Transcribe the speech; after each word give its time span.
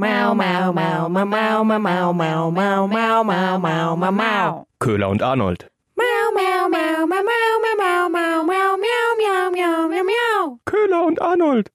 Mau, 0.00 0.34
mau, 0.34 0.72
mau, 0.72 1.10
mau, 1.10 1.26
mau, 1.26 1.62
mau, 1.62 1.78
mau, 1.78 2.12
mau, 2.14 2.50
mau, 2.50 2.86
mau, 2.88 3.22
mau, 3.22 3.58
mau, 3.58 3.96
mau, 3.96 4.12
mau. 4.12 4.66
Köhler 4.78 5.10
und 5.10 5.22
Arnold. 5.22 5.68
Mau, 5.94 6.32
mau, 6.32 6.68
mau, 6.70 7.06
mau, 7.06 7.22
mau, 7.22 7.60
mau, 7.60 8.08
mau, 8.08 8.08
mau, 8.08 8.42
mau, 8.42 8.76
miau, 8.78 9.16
miau, 9.18 9.50
miau, 9.52 9.88
miau, 9.90 10.04
miau. 10.04 10.58
Köhler 10.64 11.04
und 11.04 11.20
Arnold. 11.20 11.70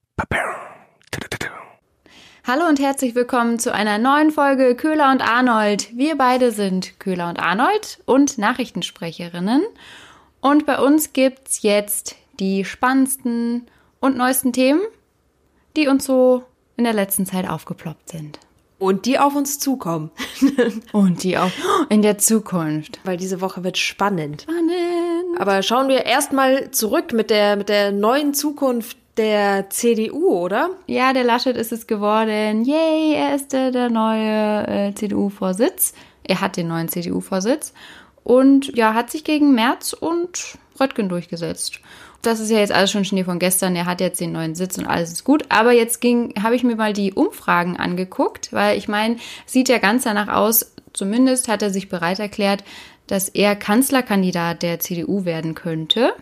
Hallo 2.48 2.66
und 2.66 2.80
herzlich 2.80 3.14
willkommen 3.14 3.60
zu 3.60 3.72
einer 3.72 4.00
neuen 4.00 4.32
Folge 4.32 4.74
Köhler 4.74 5.12
und 5.12 5.22
Arnold. 5.22 5.96
Wir 5.96 6.18
beide 6.18 6.52
sind 6.52 7.00
Köhler 7.00 7.30
und 7.30 7.38
Arnold 7.38 8.00
und 8.08 8.40
Nachrichtensprecherinnen. 8.40 9.62
Und 10.42 10.66
bei 10.66 10.80
uns 10.80 11.14
gibt's 11.14 11.62
jetzt 11.62 12.16
die 12.40 12.66
spannendsten 12.66 13.68
und 14.00 14.18
neuesten 14.18 14.52
Themen, 14.52 14.82
die 15.78 15.88
uns 15.88 16.06
so 16.06 16.44
in 16.78 16.84
der 16.84 16.94
letzten 16.94 17.26
Zeit 17.26 17.50
aufgeploppt 17.50 18.10
sind. 18.10 18.40
Und 18.78 19.06
die 19.06 19.18
auf 19.20 19.36
uns 19.36 19.58
zukommen. 19.60 20.12
Und 20.92 21.24
die 21.24 21.38
auch 21.38 21.52
in 21.90 22.02
der 22.02 22.18
Zukunft. 22.18 23.00
Weil 23.06 23.18
diese 23.18 23.40
Woche 23.40 23.64
wird 23.64 23.78
spannend. 23.78 24.42
Spannend. 24.42 25.40
Aber 25.40 25.64
schauen 25.64 25.88
wir 25.88 26.06
erstmal 26.06 26.72
zurück 26.72 27.14
mit 27.14 27.30
der, 27.30 27.56
mit 27.56 27.70
der 27.70 27.92
neuen 27.92 28.34
Zukunft 28.34 28.98
der 29.18 29.70
CDU, 29.70 30.28
oder? 30.28 30.72
Ja, 30.88 31.14
der 31.14 31.24
Laschet 31.24 31.56
ist 31.56 31.72
es 31.72 31.88
geworden. 31.88 32.66
Yay, 32.66 33.14
er 33.16 33.36
ist 33.36 33.54
der, 33.54 33.72
der 33.72 33.90
neue 33.90 34.68
äh, 34.68 34.94
CDU-Vorsitz. 34.94 35.94
Er 36.24 36.42
hat 36.42 36.58
den 36.58 36.68
neuen 36.68 36.90
CDU-Vorsitz. 36.90 37.74
Und 38.24 38.76
ja, 38.76 38.94
hat 38.94 39.10
sich 39.10 39.24
gegen 39.24 39.54
Merz 39.54 39.94
und 39.94 40.58
Röttgen 40.80 41.08
durchgesetzt. 41.08 41.80
Das 42.26 42.40
ist 42.40 42.50
ja 42.50 42.60
jetzt 42.60 42.72
alles 42.72 42.92
schon 42.92 43.06
Schnee 43.06 43.24
von 43.24 43.40
gestern. 43.40 43.76
Er 43.76 43.86
hat 43.86 44.02
jetzt 44.02 44.20
den 44.20 44.32
neuen 44.32 44.56
Sitz 44.56 44.78
und 44.78 44.88
alles 44.88 45.12
ist 45.12 45.24
gut. 45.24 45.46
Aber 45.50 45.72
jetzt 45.72 46.02
ging, 46.02 46.34
habe 46.42 46.56
ich 46.56 46.64
mir 46.64 46.76
mal 46.76 46.94
die 46.94 47.14
Umfragen 47.14 47.78
angeguckt, 47.78 48.52
weil 48.52 48.78
ich 48.78 48.88
meine, 48.88 49.18
sieht 49.46 49.70
ja 49.70 49.78
ganz 49.78 50.04
danach 50.04 50.30
aus, 50.30 50.74
zumindest 50.94 51.48
hat 51.48 51.62
er 51.62 51.70
sich 51.70 51.90
bereit 51.90 52.20
erklärt, 52.20 52.64
dass 53.08 53.30
er 53.30 53.56
Kanzlerkandidat 53.56 54.64
der 54.64 54.80
CDU 54.80 55.26
werden 55.26 55.54
könnte. 55.54 56.14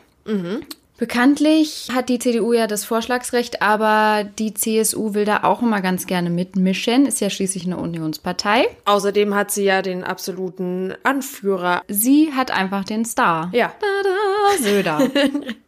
Bekanntlich 0.97 1.89
hat 1.93 2.09
die 2.09 2.19
CDU 2.19 2.53
ja 2.53 2.67
das 2.67 2.85
Vorschlagsrecht, 2.85 3.61
aber 3.61 4.23
die 4.23 4.53
CSU 4.53 5.13
will 5.13 5.25
da 5.25 5.43
auch 5.43 5.61
immer 5.61 5.81
ganz 5.81 6.05
gerne 6.05 6.29
mitmischen. 6.29 7.05
Ist 7.05 7.19
ja 7.19 7.29
schließlich 7.29 7.65
eine 7.65 7.77
Unionspartei. 7.77 8.67
Außerdem 8.85 9.33
hat 9.33 9.51
sie 9.51 9.63
ja 9.63 9.81
den 9.81 10.03
absoluten 10.03 10.93
Anführer. 11.03 11.81
Sie 11.87 12.31
hat 12.33 12.51
einfach 12.51 12.83
den 12.83 13.05
Star. 13.05 13.49
Ja. 13.53 13.73
Tada, 13.79 14.63
Söder. 14.63 14.99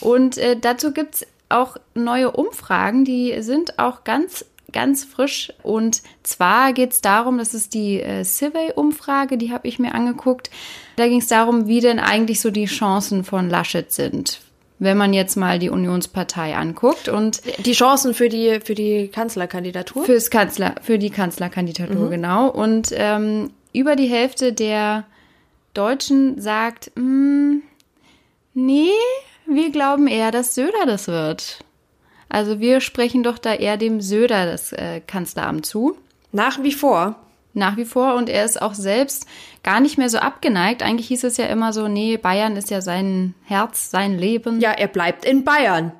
Und 0.00 0.38
äh, 0.38 0.56
dazu 0.60 0.92
gibt's 0.92 1.26
auch 1.48 1.76
neue 1.94 2.30
Umfragen, 2.30 3.04
die 3.04 3.42
sind 3.42 3.78
auch 3.78 4.04
ganz, 4.04 4.44
ganz 4.72 5.04
frisch. 5.04 5.52
Und 5.62 6.02
zwar 6.22 6.72
geht's 6.72 7.00
darum, 7.00 7.38
das 7.38 7.54
ist 7.54 7.74
die 7.74 8.00
äh, 8.00 8.24
Survey-Umfrage, 8.24 9.36
die 9.36 9.52
habe 9.52 9.66
ich 9.68 9.78
mir 9.78 9.94
angeguckt. 9.94 10.50
Da 10.96 11.08
ging's 11.08 11.26
darum, 11.26 11.66
wie 11.66 11.80
denn 11.80 11.98
eigentlich 11.98 12.40
so 12.40 12.50
die 12.50 12.66
Chancen 12.66 13.24
von 13.24 13.50
Laschet 13.50 13.90
sind. 13.92 14.40
Wenn 14.78 14.96
man 14.96 15.12
jetzt 15.12 15.36
mal 15.36 15.58
die 15.58 15.68
Unionspartei 15.68 16.56
anguckt 16.56 17.08
und 17.08 17.42
Die 17.66 17.72
Chancen 17.72 18.14
für 18.14 18.30
die, 18.30 18.60
für 18.64 18.74
die 18.74 19.08
Kanzlerkandidatur? 19.08 20.04
Fürs 20.04 20.30
Kanzler, 20.30 20.74
für 20.80 20.98
die 20.98 21.10
Kanzlerkandidatur, 21.10 22.08
genau. 22.08 22.48
Und 22.48 22.88
ähm, 22.92 23.50
über 23.74 23.94
die 23.94 24.06
Hälfte 24.06 24.54
der 24.54 25.04
Deutschen 25.74 26.40
sagt, 26.40 26.92
"Mm, 26.96 27.58
nee, 28.54 28.88
wir 29.54 29.70
glauben 29.70 30.06
eher, 30.06 30.30
dass 30.30 30.54
Söder 30.54 30.86
das 30.86 31.08
wird. 31.08 31.64
Also 32.28 32.60
wir 32.60 32.80
sprechen 32.80 33.22
doch 33.22 33.38
da 33.38 33.54
eher 33.54 33.76
dem 33.76 34.00
Söder 34.00 34.46
das 34.46 34.72
äh, 34.72 35.00
Kanzleramt 35.00 35.66
zu. 35.66 35.96
Nach 36.32 36.62
wie 36.62 36.72
vor. 36.72 37.16
Nach 37.54 37.76
wie 37.76 37.84
vor. 37.84 38.14
Und 38.14 38.28
er 38.28 38.44
ist 38.44 38.62
auch 38.62 38.74
selbst 38.74 39.26
gar 39.64 39.80
nicht 39.80 39.98
mehr 39.98 40.08
so 40.08 40.18
abgeneigt. 40.18 40.82
Eigentlich 40.84 41.08
hieß 41.08 41.24
es 41.24 41.36
ja 41.36 41.46
immer 41.46 41.72
so, 41.72 41.88
nee, 41.88 42.16
Bayern 42.16 42.56
ist 42.56 42.70
ja 42.70 42.80
sein 42.80 43.34
Herz, 43.44 43.90
sein 43.90 44.16
Leben. 44.18 44.60
Ja, 44.60 44.70
er 44.70 44.86
bleibt 44.86 45.24
in 45.24 45.42
Bayern, 45.44 45.90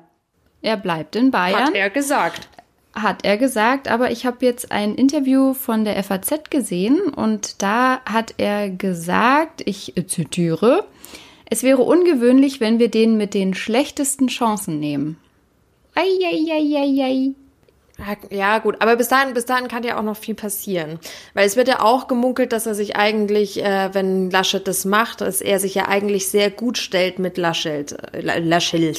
Er 0.61 0.77
bleibt 0.77 1.15
in 1.17 1.31
Bayern. 1.31 1.65
hat 1.65 1.75
er 1.75 1.89
gesagt. 1.89 2.47
hat 2.93 3.25
er 3.25 3.37
gesagt, 3.37 3.89
aber 3.89 4.11
ich 4.11 4.25
habe 4.25 4.45
jetzt 4.45 4.71
ein 4.71 4.95
Interview 4.95 5.53
von 5.53 5.83
der 5.83 6.01
FAZ 6.01 6.49
gesehen 6.49 7.01
und 7.13 7.61
da 7.61 7.99
hat 8.05 8.35
er 8.37 8.69
gesagt, 8.69 9.61
ich 9.65 9.93
zitiere, 10.07 10.85
es 11.51 11.63
wäre 11.63 11.81
ungewöhnlich, 11.81 12.61
wenn 12.61 12.79
wir 12.79 12.87
den 12.87 13.17
mit 13.17 13.33
den 13.33 13.53
schlechtesten 13.53 14.27
Chancen 14.27 14.79
nehmen. 14.79 15.17
Eieieiei. 15.95 17.33
Ja, 18.29 18.57
gut, 18.59 18.77
aber 18.79 18.95
bis 18.95 19.07
dahin, 19.09 19.33
bis 19.33 19.45
dahin 19.45 19.67
kann 19.67 19.83
ja 19.83 19.97
auch 19.97 20.03
noch 20.03 20.17
viel 20.17 20.35
passieren. 20.35 20.99
Weil 21.33 21.45
es 21.45 21.55
wird 21.55 21.67
ja 21.67 21.81
auch 21.81 22.07
gemunkelt, 22.07 22.51
dass 22.51 22.65
er 22.65 22.75
sich 22.75 22.95
eigentlich, 22.95 23.63
äh, 23.63 23.89
wenn 23.93 24.29
Laschet 24.31 24.67
das 24.67 24.85
macht, 24.85 25.21
dass 25.21 25.41
er 25.41 25.59
sich 25.59 25.75
ja 25.75 25.87
eigentlich 25.87 26.27
sehr 26.29 26.49
gut 26.49 26.77
stellt 26.77 27.19
mit 27.19 27.37
Laschet. 27.37 27.95
La- 28.13 28.37
Laschet. 28.37 28.97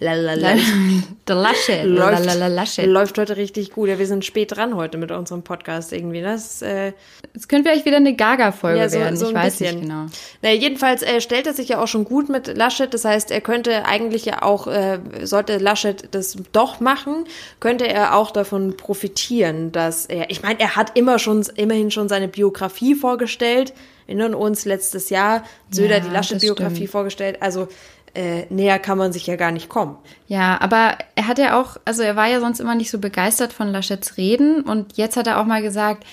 Der 0.00 1.34
Laschet. 1.36 1.84
Läuft, 1.84 2.24
Lalala 2.24 2.48
Laschet. 2.48 2.86
läuft 2.86 3.18
heute 3.18 3.36
richtig 3.36 3.70
gut. 3.70 3.88
Ja, 3.88 3.98
wir 3.98 4.06
sind 4.06 4.24
spät 4.24 4.56
dran 4.56 4.74
heute 4.74 4.98
mit 4.98 5.10
unserem 5.12 5.42
Podcast 5.42 5.92
irgendwie. 5.92 6.20
Das, 6.22 6.60
äh, 6.62 6.92
Es 7.34 7.46
könnte 7.48 7.68
vielleicht 7.70 7.86
wieder 7.86 7.96
eine 7.98 8.14
Gaga-Folge 8.14 8.78
Ja, 8.80 8.88
so- 8.88 8.98
werden. 8.98 9.16
so 9.16 9.28
ich 9.28 9.34
weiß 9.34 9.58
bisschen. 9.58 9.76
nicht 9.80 9.88
genau. 9.88 10.06
Naja, 10.42 10.56
jedenfalls 10.56 11.02
äh, 11.02 11.20
stellt 11.20 11.46
er 11.46 11.54
sich 11.54 11.68
ja 11.70 11.80
auch 11.80 11.86
schon 11.88 12.04
gut 12.04 12.28
mit 12.28 12.56
Laschet. 12.56 12.92
Das 12.92 13.04
heißt, 13.04 13.30
er 13.30 13.40
könnte 13.40 13.84
eigentlich 13.84 14.24
ja 14.24 14.42
auch, 14.42 14.66
äh, 14.66 14.98
sollte 15.22 15.58
Laschet 15.58 16.08
das 16.12 16.36
doch 16.52 16.80
machen, 16.80 17.24
könnte 17.60 17.86
er 17.88 18.11
auch 18.12 18.30
davon 18.30 18.76
profitieren, 18.76 19.72
dass 19.72 20.06
er, 20.06 20.30
ich 20.30 20.42
meine, 20.42 20.60
er 20.60 20.76
hat 20.76 20.96
immer 20.96 21.18
schon, 21.18 21.44
immerhin 21.56 21.90
schon 21.90 22.08
seine 22.08 22.28
Biografie 22.28 22.94
vorgestellt. 22.94 23.72
Wir 24.06 24.16
erinnern 24.16 24.34
uns 24.34 24.64
letztes 24.64 25.10
Jahr, 25.10 25.44
Söder 25.70 25.98
Ja, 25.98 26.00
die 26.00 26.10
Laschet-Biografie 26.10 26.76
stimmt. 26.76 26.90
vorgestellt. 26.90 27.38
Also 27.40 27.68
äh, 28.14 28.44
näher 28.50 28.78
kann 28.78 28.98
man 28.98 29.12
sich 29.12 29.26
ja 29.26 29.36
gar 29.36 29.52
nicht 29.52 29.68
kommen. 29.68 29.96
Ja, 30.26 30.60
aber 30.60 30.98
er 31.14 31.28
hat 31.28 31.38
ja 31.38 31.60
auch, 31.60 31.78
also 31.84 32.02
er 32.02 32.16
war 32.16 32.26
ja 32.28 32.40
sonst 32.40 32.60
immer 32.60 32.74
nicht 32.74 32.90
so 32.90 32.98
begeistert 32.98 33.52
von 33.52 33.68
Laschets 33.68 34.16
Reden 34.16 34.62
und 34.62 34.96
jetzt 34.96 35.16
hat 35.16 35.26
er 35.26 35.40
auch 35.40 35.46
mal 35.46 35.62
gesagt, 35.62 36.04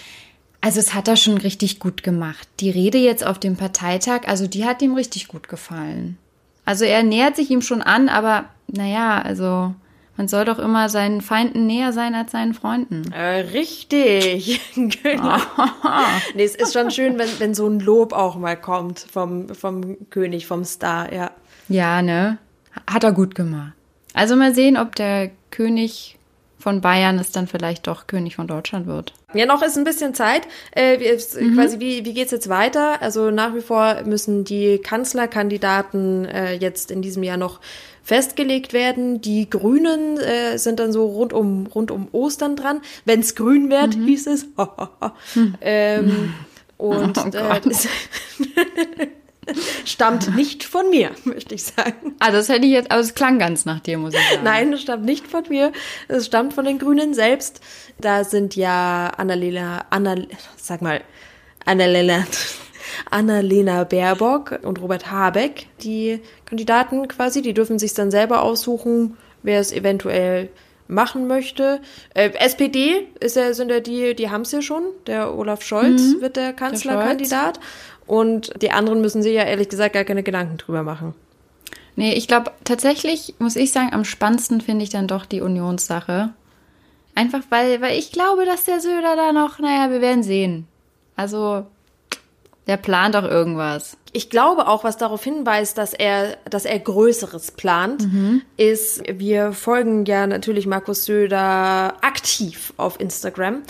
also 0.61 0.79
es 0.79 0.93
hat 0.93 1.07
er 1.07 1.15
schon 1.15 1.37
richtig 1.37 1.79
gut 1.79 2.03
gemacht. 2.03 2.47
Die 2.59 2.69
Rede 2.69 2.97
jetzt 2.97 3.25
auf 3.25 3.39
dem 3.39 3.55
Parteitag, 3.55 4.27
also 4.27 4.47
die 4.47 4.65
hat 4.65 4.81
ihm 4.81 4.93
richtig 4.93 5.27
gut 5.27 5.47
gefallen. 5.49 6.17
Also 6.65 6.85
er 6.85 7.03
nähert 7.03 7.35
sich 7.35 7.49
ihm 7.49 7.61
schon 7.61 7.81
an, 7.81 8.09
aber 8.09 8.45
naja, 8.67 9.21
also 9.21 9.73
man 10.19 10.27
soll 10.27 10.43
doch 10.43 10.59
immer 10.59 10.89
seinen 10.89 11.21
Feinden 11.21 11.65
näher 11.65 11.93
sein 11.93 12.13
als 12.13 12.33
seinen 12.33 12.53
Freunden. 12.53 13.09
Äh, 13.13 13.39
richtig. 13.53 14.59
genau. 14.75 15.37
nee, 16.35 16.43
es 16.43 16.55
ist 16.55 16.73
schon 16.73 16.91
schön, 16.91 17.17
wenn, 17.17 17.29
wenn 17.39 17.53
so 17.53 17.65
ein 17.65 17.79
Lob 17.79 18.11
auch 18.11 18.35
mal 18.35 18.57
kommt 18.57 18.99
vom, 18.99 19.47
vom 19.55 20.09
König, 20.09 20.45
vom 20.45 20.65
Star, 20.65 21.13
ja. 21.13 21.31
Ja, 21.69 22.01
ne? 22.01 22.37
Hat 22.85 23.05
er 23.05 23.13
gut 23.13 23.33
gemacht. 23.33 23.71
Also 24.13 24.35
mal 24.35 24.53
sehen, 24.53 24.75
ob 24.75 24.93
der 24.95 25.31
König 25.51 26.18
von 26.59 26.81
Bayern 26.81 27.17
es 27.19 27.31
dann 27.31 27.47
vielleicht 27.47 27.87
doch 27.87 28.05
König 28.07 28.35
von 28.35 28.47
Deutschland 28.47 28.85
wird. 28.85 29.13
Ja, 29.33 29.45
noch 29.45 29.61
ist 29.63 29.77
ein 29.77 29.83
bisschen 29.85 30.13
Zeit. 30.13 30.41
Äh, 30.71 30.99
wie, 30.99 31.05
es- 31.07 31.37
quasi, 31.55 31.79
wie, 31.79 32.03
wie 32.05 32.13
geht's 32.13 32.31
jetzt 32.31 32.49
weiter? 32.49 33.01
Also 33.01 33.31
nach 33.31 33.55
wie 33.55 33.61
vor 33.61 34.01
müssen 34.05 34.43
die 34.43 34.77
Kanzlerkandidaten 34.79 36.25
äh, 36.25 36.53
jetzt 36.53 36.91
in 36.91 37.01
diesem 37.01 37.23
Jahr 37.23 37.37
noch 37.37 37.59
festgelegt 38.03 38.73
werden. 38.73 39.21
Die 39.21 39.49
Grünen 39.49 40.17
äh, 40.17 40.57
sind 40.57 40.79
dann 40.79 40.91
so 40.91 41.05
rund 41.05 41.31
um, 41.31 41.67
rund 41.67 41.91
um 41.91 42.07
Ostern 42.11 42.55
dran. 42.55 42.81
Wenn's 43.05 43.35
grün 43.35 43.69
wird, 43.69 43.93
hieß 43.93 44.27
es. 44.27 44.47
ähm, 45.61 46.33
und 46.77 47.17
Oh 47.17 47.37
äh, 47.37 47.61
stammt 49.85 50.35
nicht 50.35 50.63
von 50.63 50.89
mir, 50.89 51.11
möchte 51.23 51.55
ich 51.55 51.63
sagen. 51.63 52.15
Ah, 52.19 52.31
das 52.31 52.49
hätte 52.49 52.65
ich 52.65 52.71
jetzt, 52.71 52.91
aber 52.91 53.01
es 53.01 53.15
klang 53.15 53.39
ganz 53.39 53.65
nach 53.65 53.79
dir, 53.79 53.97
muss 53.97 54.13
ich 54.13 54.19
sagen. 54.19 54.43
Nein, 54.43 54.71
das 54.71 54.81
stammt 54.81 55.05
nicht 55.05 55.27
von 55.27 55.43
mir. 55.49 55.71
Es 56.07 56.25
stammt 56.25 56.53
von 56.53 56.65
den 56.65 56.79
Grünen 56.79 57.13
selbst. 57.13 57.61
Da 57.99 58.23
sind 58.23 58.55
ja 58.55 59.07
Annalena, 59.17 59.85
Anna, 59.89 60.15
sag 60.57 60.81
mal, 60.81 61.01
Annalena, 61.65 62.25
Annalena 63.09 63.83
Baerbock 63.83 64.59
und 64.63 64.81
Robert 64.81 65.11
Habeck, 65.11 65.67
die 65.81 66.21
Kandidaten 66.45 67.07
quasi. 67.07 67.41
Die 67.41 67.53
dürfen 67.53 67.79
sich 67.79 67.93
dann 67.93 68.11
selber 68.11 68.41
aussuchen, 68.41 69.17
wer 69.43 69.59
es 69.59 69.71
eventuell 69.71 70.49
machen 70.89 71.27
möchte. 71.27 71.79
Äh, 72.13 72.31
SPD 72.39 73.07
ist 73.19 73.35
ja, 73.35 73.53
sind 73.53 73.69
ja 73.69 73.79
die, 73.79 74.15
die 74.15 74.29
haben 74.29 74.41
es 74.41 74.51
ja 74.51 74.61
schon. 74.61 74.83
Der 75.07 75.37
Olaf 75.37 75.61
Scholz 75.61 76.15
wird 76.19 76.35
der 76.35 76.53
Kanzlerkandidat. 76.53 77.59
Und 78.09 78.59
die 78.63 78.71
anderen 78.71 79.01
müssen 79.01 79.21
sich 79.21 79.35
ja 79.35 79.43
ehrlich 79.43 79.69
gesagt 79.69 79.93
gar 79.93 80.03
keine 80.03 80.23
Gedanken 80.23 80.57
drüber 80.57 80.81
machen. 80.81 81.13
Nee, 81.95 82.13
ich 82.13 82.27
glaube 82.27 82.51
tatsächlich, 82.63 83.35
muss 83.37 83.55
ich 83.55 83.71
sagen, 83.71 83.93
am 83.93 84.03
spannendsten 84.03 84.61
finde 84.61 84.83
ich 84.83 84.89
dann 84.89 85.07
doch 85.07 85.27
die 85.27 85.41
Unionssache. 85.41 86.33
Einfach 87.13 87.41
weil, 87.49 87.81
weil 87.81 87.99
ich 87.99 88.11
glaube, 88.11 88.45
dass 88.45 88.65
der 88.65 88.79
Söder 88.79 89.15
da 89.15 89.31
noch, 89.31 89.59
naja, 89.59 89.91
wir 89.91 90.01
werden 90.01 90.23
sehen. 90.23 90.65
Also, 91.15 91.67
der 92.65 92.77
plant 92.77 93.13
doch 93.13 93.25
irgendwas. 93.25 93.95
ich 94.11 94.29
glaube 94.29 94.67
auch, 94.67 94.83
was 94.83 94.97
darauf 94.97 95.23
hinweist, 95.23 95.77
dass 95.77 95.93
er, 95.93 96.37
dass 96.49 96.65
er 96.65 96.79
Größeres 96.79 97.51
plant, 97.51 98.07
ist, 98.57 99.03
wir 99.07 99.53
folgen 99.53 100.05
ja 100.05 100.25
natürlich 100.25 100.65
Markus 100.65 101.05
Söder 101.05 101.95
aktiv 102.01 102.73
auf 102.77 102.99
Instagram 102.99 103.61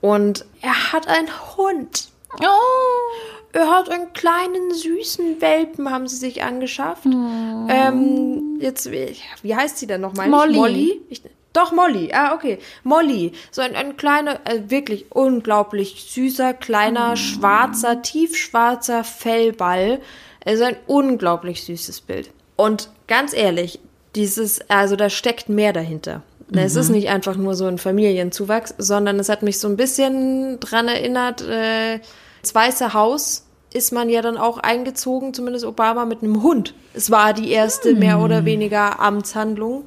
und 0.00 0.46
er 0.62 0.92
hat 0.92 1.06
einen 1.06 1.28
Hund. 1.56 2.08
Oh. 2.40 3.54
Er 3.54 3.70
hat 3.70 3.88
einen 3.88 4.12
kleinen 4.12 4.74
süßen 4.74 5.40
Welpen, 5.40 5.88
haben 5.88 6.08
sie 6.08 6.16
sich 6.16 6.42
angeschafft. 6.42 7.06
Ähm, 7.06 8.58
jetzt, 8.60 8.90
wie 8.90 9.54
heißt 9.54 9.78
sie 9.78 9.86
denn 9.86 10.00
nochmal? 10.00 10.28
Molly. 10.28 10.56
Molly? 10.56 11.00
Ich, 11.08 11.22
doch, 11.52 11.70
Molly. 11.70 12.10
Ah, 12.12 12.34
okay. 12.34 12.58
Molly. 12.82 13.32
So 13.52 13.62
ein, 13.62 13.76
ein 13.76 13.96
kleiner, 13.96 14.40
äh, 14.44 14.62
wirklich 14.68 15.06
unglaublich 15.10 16.06
süßer, 16.10 16.52
kleiner, 16.52 17.16
schwarzer, 17.16 18.02
tiefschwarzer 18.02 19.04
Fellball. 19.04 20.00
Also 20.44 20.64
ein 20.64 20.76
unglaublich 20.88 21.62
süßes 21.62 22.00
Bild. 22.00 22.30
Und 22.56 22.90
ganz 23.06 23.32
ehrlich, 23.32 23.78
dieses, 24.16 24.68
also 24.68 24.96
da 24.96 25.10
steckt 25.10 25.48
mehr 25.48 25.72
dahinter. 25.72 26.22
Es 26.52 26.76
ist 26.76 26.90
nicht 26.90 27.08
einfach 27.08 27.36
nur 27.36 27.54
so 27.54 27.66
ein 27.66 27.78
Familienzuwachs, 27.78 28.74
sondern 28.78 29.18
es 29.18 29.28
hat 29.28 29.42
mich 29.42 29.58
so 29.58 29.66
ein 29.66 29.76
bisschen 29.76 30.60
dran 30.60 30.86
erinnert, 30.88 31.40
äh, 31.42 32.00
das 32.44 32.54
Weiße 32.54 32.92
Haus 32.92 33.46
ist 33.72 33.92
man 33.92 34.08
ja 34.08 34.22
dann 34.22 34.36
auch 34.36 34.58
eingezogen, 34.58 35.34
zumindest 35.34 35.64
Obama, 35.64 36.04
mit 36.04 36.22
einem 36.22 36.42
Hund. 36.42 36.74
Es 36.92 37.10
war 37.10 37.32
die 37.32 37.50
erste 37.50 37.94
mehr 37.94 38.20
oder 38.20 38.44
weniger 38.44 39.00
Amtshandlung. 39.00 39.84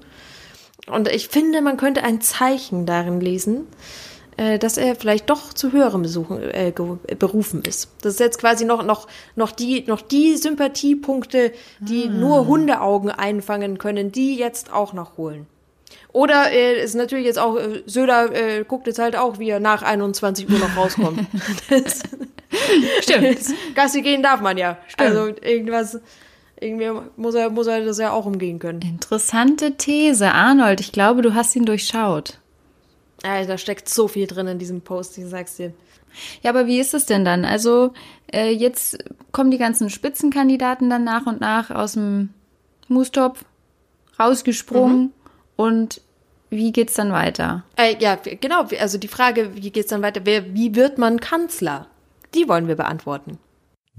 Und 0.87 1.07
ich 1.07 1.29
finde, 1.29 1.61
man 1.61 1.77
könnte 1.77 2.03
ein 2.03 2.19
Zeichen 2.19 2.85
darin 2.85 3.21
lesen, 3.21 3.67
äh, 4.37 4.57
dass 4.57 4.77
er 4.77 4.95
vielleicht 4.95 5.29
doch 5.29 5.53
zu 5.53 5.71
höherem 5.71 6.01
Besuchen, 6.01 6.41
äh, 6.41 6.73
berufen 7.17 7.61
ist. 7.63 7.89
Das 8.01 8.13
ist 8.13 8.19
jetzt 8.19 8.39
quasi 8.39 8.65
noch, 8.65 8.83
noch, 8.83 9.07
noch, 9.35 9.51
die, 9.51 9.83
noch 9.85 10.01
die 10.01 10.35
Sympathiepunkte, 10.35 11.53
die 11.79 12.09
nur 12.09 12.47
Hundeaugen 12.47 13.11
einfangen 13.11 13.77
können, 13.77 14.11
die 14.11 14.35
jetzt 14.35 14.73
auch 14.73 14.93
noch 14.93 15.17
holen. 15.17 15.47
Oder 16.11 16.51
äh, 16.51 16.83
ist 16.83 16.95
natürlich 16.95 17.25
jetzt 17.25 17.39
auch, 17.39 17.57
äh, 17.57 17.83
Söder 17.85 18.33
äh, 18.33 18.63
guckt 18.63 18.87
jetzt 18.87 18.99
halt 18.99 19.15
auch, 19.15 19.39
wie 19.39 19.49
er 19.49 19.59
nach 19.59 19.83
21 19.83 20.49
Uhr 20.49 20.59
noch 20.59 20.75
rauskommt. 20.75 21.19
das, 21.69 22.01
Stimmt. 23.01 23.39
Gassi 23.75 24.01
gehen 24.01 24.23
darf 24.23 24.41
man 24.41 24.57
ja. 24.57 24.77
Also 24.97 25.27
irgendwas, 25.27 25.99
irgendwie 26.59 26.89
muss 27.15 27.35
er, 27.35 27.49
muss 27.49 27.67
er 27.67 27.83
das 27.83 27.97
ja 27.97 28.11
auch 28.11 28.25
umgehen 28.25 28.59
können. 28.59 28.81
Interessante 28.81 29.77
These. 29.77 30.31
Arnold, 30.31 30.79
ich 30.79 30.91
glaube, 30.91 31.21
du 31.21 31.33
hast 31.33 31.55
ihn 31.55 31.65
durchschaut. 31.65 32.39
Äh, 33.23 33.45
da 33.45 33.57
steckt 33.57 33.89
so 33.89 34.07
viel 34.07 34.27
drin 34.27 34.47
in 34.47 34.59
diesem 34.59 34.81
Post, 34.81 35.17
ich 35.17 35.25
sag's 35.25 35.57
dir. 35.57 35.73
Ja, 36.41 36.49
aber 36.51 36.67
wie 36.67 36.79
ist 36.79 36.93
es 36.93 37.05
denn 37.05 37.25
dann? 37.25 37.45
Also, 37.45 37.93
äh, 38.33 38.49
jetzt 38.49 38.97
kommen 39.31 39.51
die 39.51 39.57
ganzen 39.57 39.89
Spitzenkandidaten 39.89 40.89
dann 40.89 41.03
nach 41.03 41.25
und 41.25 41.41
nach 41.41 41.69
aus 41.69 41.93
dem 41.93 42.29
Moostopf 42.87 43.43
rausgesprungen. 44.19 45.13
Und 45.55 46.01
wie 46.49 46.71
geht's 46.71 46.93
dann 46.93 47.11
weiter? 47.11 47.63
Äh, 47.75 47.95
ja, 47.99 48.15
genau. 48.15 48.65
Also 48.79 48.97
die 48.97 49.07
Frage, 49.07 49.55
wie 49.55 49.71
geht's 49.71 49.89
dann 49.89 50.01
weiter? 50.01 50.21
Wer, 50.23 50.53
wie 50.53 50.75
wird 50.75 50.97
man 50.97 51.19
Kanzler? 51.19 51.87
Die 52.33 52.47
wollen 52.47 52.67
wir 52.67 52.75
beantworten. 52.75 53.37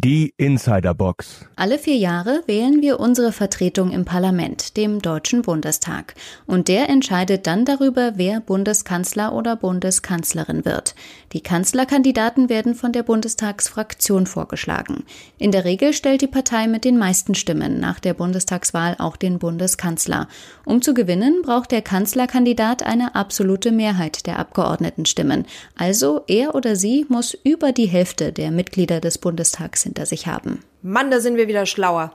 Die 0.00 0.32
Insiderbox. 0.36 1.44
Alle 1.56 1.76
vier 1.76 1.96
Jahre 1.96 2.44
wählen 2.46 2.82
wir 2.82 3.00
unsere 3.00 3.32
Vertretung 3.32 3.90
im 3.90 4.04
Parlament, 4.04 4.76
dem 4.76 5.02
Deutschen 5.02 5.42
Bundestag. 5.42 6.14
Und 6.46 6.68
der 6.68 6.88
entscheidet 6.88 7.48
dann 7.48 7.64
darüber, 7.64 8.12
wer 8.14 8.38
Bundeskanzler 8.38 9.32
oder 9.32 9.56
Bundeskanzlerin 9.56 10.64
wird. 10.64 10.94
Die 11.32 11.40
Kanzlerkandidaten 11.40 12.48
werden 12.48 12.76
von 12.76 12.92
der 12.92 13.02
Bundestagsfraktion 13.02 14.26
vorgeschlagen. 14.26 15.02
In 15.36 15.50
der 15.50 15.64
Regel 15.64 15.92
stellt 15.92 16.22
die 16.22 16.28
Partei 16.28 16.68
mit 16.68 16.84
den 16.84 16.96
meisten 16.96 17.34
Stimmen 17.34 17.80
nach 17.80 17.98
der 17.98 18.14
Bundestagswahl 18.14 18.94
auch 19.00 19.16
den 19.16 19.40
Bundeskanzler. 19.40 20.28
Um 20.64 20.80
zu 20.80 20.94
gewinnen, 20.94 21.42
braucht 21.42 21.72
der 21.72 21.82
Kanzlerkandidat 21.82 22.84
eine 22.84 23.16
absolute 23.16 23.72
Mehrheit 23.72 24.28
der 24.28 24.38
Abgeordnetenstimmen. 24.38 25.44
Also 25.76 26.22
er 26.28 26.54
oder 26.54 26.76
sie 26.76 27.04
muss 27.08 27.36
über 27.42 27.72
die 27.72 27.86
Hälfte 27.86 28.32
der 28.32 28.52
Mitglieder 28.52 29.00
des 29.00 29.18
Bundestags 29.18 29.87
hinter 29.88 30.06
sich 30.06 30.26
haben. 30.26 30.62
Mann, 30.82 31.10
da 31.10 31.20
sind 31.20 31.36
wir 31.36 31.48
wieder 31.48 31.66
schlauer. 31.66 32.12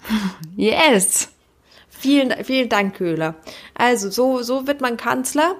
Yes! 0.56 1.28
Vielen, 1.88 2.32
vielen 2.44 2.70
Dank, 2.70 2.94
Köhler. 2.94 3.34
Also, 3.74 4.08
so, 4.10 4.42
so 4.42 4.66
wird 4.66 4.80
man 4.80 4.96
Kanzler. 4.96 5.54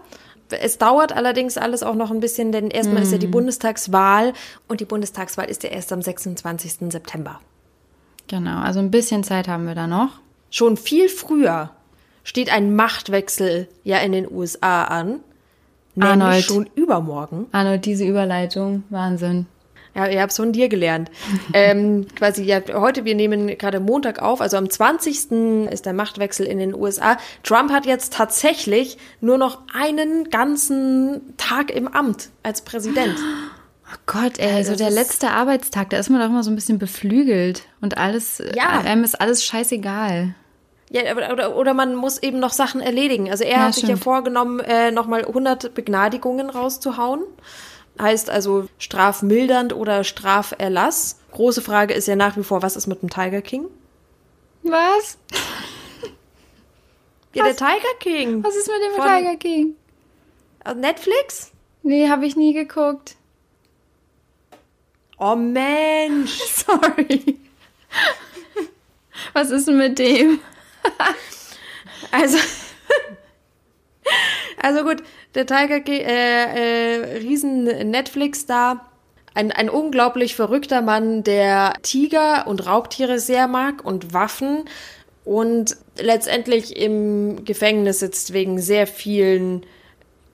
Es 0.49 0.79
dauert 0.79 1.13
allerdings 1.13 1.59
alles 1.59 1.83
auch 1.83 1.95
noch 1.95 2.11
ein 2.11 2.21
bisschen, 2.21 2.51
denn 2.51 2.71
erstmal 2.71 3.03
ist 3.03 3.13
ja 3.13 3.19
die 3.19 3.27
Bundestagswahl 3.27 4.33
und 4.67 4.81
die 4.81 4.87
Bundestagswahl 4.87 5.51
ist 5.51 5.63
ja 5.63 5.69
erst 5.69 5.93
am 5.93 6.01
26. 6.01 6.91
September. 6.91 7.41
Genau, 8.27 8.61
also 8.61 8.81
ein 8.81 8.91
bisschen 8.91 9.23
Zeit 9.23 9.49
haben 9.49 9.67
wir 9.67 9.75
da 9.75 9.87
noch. 9.87 10.19
Schon 10.51 10.77
viel 10.77 11.09
früher 11.09 11.71
steht 12.25 12.51
ein 12.51 12.75
Machtwechsel 12.75 13.69
ja 13.85 13.99
in 13.99 14.13
den 14.13 14.31
USA 14.31 14.85
an. 14.85 15.21
Arnold. 15.99 16.45
schon 16.45 16.71
übermorgen. 16.75 17.47
Arnold, 17.53 17.85
diese 17.85 18.05
Überleitung, 18.05 18.85
Wahnsinn. 18.89 19.47
Ja, 19.95 20.07
ihr 20.07 20.21
habt 20.23 20.33
von 20.33 20.53
dir 20.53 20.69
gelernt. 20.69 21.11
ähm, 21.53 22.07
quasi, 22.17 22.45
ja, 22.45 22.61
heute, 22.75 23.05
wir 23.05 23.15
nehmen 23.15 23.49
gerade 23.59 23.81
Montag 23.81 24.23
auf, 24.23 24.41
also 24.41 24.57
am 24.57 24.71
20. 24.71 25.33
ist 25.71 25.85
der 25.87 25.93
Machtwechsel 25.93 26.47
in 26.47 26.59
den 26.59 26.75
USA. 26.75 27.17
Trump 27.43 27.73
hat 27.73 27.87
jetzt 27.87 28.13
tatsächlich 28.13 28.99
nur 29.21 29.37
noch 29.39 29.59
einen 29.75 30.31
ganzen 30.31 31.35
Tag 31.37 31.71
im 31.71 31.89
Amt 31.89 32.31
als 32.43 32.63
Präsident. 32.63 33.17
Oh 33.93 33.97
Gott, 34.07 34.39
ey, 34.39 34.53
Also 34.55 34.73
so 34.73 34.79
der 34.79 34.91
letzte 34.91 35.31
Arbeitstag, 35.31 35.91
da 35.91 35.97
ist 35.99 36.11
man 36.11 36.21
doch 36.21 36.29
immer 36.29 36.45
so 36.45 36.51
ein 36.51 36.55
bisschen 36.55 36.79
beflügelt 36.79 37.63
und 37.81 37.99
alles, 37.99 38.41
Ja. 38.55 38.69
einem 38.81 39.03
ist 39.03 39.21
alles 39.21 39.45
scheißegal. 39.45 40.35
Ja, 40.93 41.03
oder, 41.33 41.57
oder 41.57 41.75
man 41.75 41.95
muss 41.97 42.19
eben 42.23 42.39
noch 42.41 42.53
Sachen 42.53 42.81
erledigen. 42.81 43.31
Also 43.31 43.45
er 43.45 43.51
Ja, 43.51 43.59
hat 43.67 43.75
sich 43.75 43.83
ja 43.85 43.89
stimmt. 43.91 44.03
vorgenommen, 44.05 44.61
äh, 44.61 44.91
nochmal 44.93 45.25
100 45.25 45.75
Begnadigungen 45.75 46.51
rauszuhauen. 46.51 47.21
Heißt 47.99 48.31
also 48.31 48.69
strafmildernd 48.79 49.73
oder 49.75 50.05
Straferlass. 50.05 51.19
Große 51.33 51.63
Frage 51.63 51.95
ist 51.95 52.09
ja 52.09 52.17
nach 52.17 52.37
wie 52.37 52.43
vor, 52.45 52.63
was 52.63 52.77
ist 52.77 52.87
mit 52.87 53.03
dem 53.03 53.11
Tiger 53.11 53.43
King? 53.43 53.67
Was? 54.63 55.19
Ja, 57.33 57.45
der 57.45 57.55
Tiger 57.55 57.95
King. 58.01 58.43
Was 58.43 58.57
ist 58.57 58.67
mit 58.67 58.83
dem 58.83 58.97
Von- 59.01 59.07
Tiger 59.07 59.37
King? 59.37 59.77
Aus 60.65 60.75
Netflix? 60.75 61.53
Nee, 61.85 62.09
habe 62.09 62.27
ich 62.27 62.35
nie 62.35 62.53
geguckt. 62.53 63.15
Oh 65.17 65.37
Mensch. 65.37 66.39
Sorry. 66.67 67.39
Was 69.33 69.51
ist 69.51 69.69
denn 69.69 69.79
mit 69.79 69.99
dem? 70.01 70.41
Also, 72.11 72.39
also 74.61 74.83
gut, 74.83 75.03
der 75.35 75.47
Tiger 75.47 75.81
King, 75.81 76.01
äh, 76.01 76.97
äh, 76.97 77.19
riesen 77.19 77.65
Netflix-Star. 77.65 78.87
Ein, 79.33 79.53
ein 79.53 79.71
unglaublich 79.71 80.35
verrückter 80.35 80.83
Mann, 80.83 81.23
der 81.23 81.75
Tiger 81.83 82.49
und 82.49 82.67
Raubtiere 82.67 83.21
sehr 83.21 83.47
mag 83.47 83.85
und 83.85 84.13
Waffen 84.13 84.65
und 85.25 85.77
letztendlich 86.01 86.77
im 86.77 87.45
Gefängnis 87.45 88.01
sitzt 88.01 88.33
wegen 88.33 88.59
sehr 88.59 88.89
vielen 88.89 89.65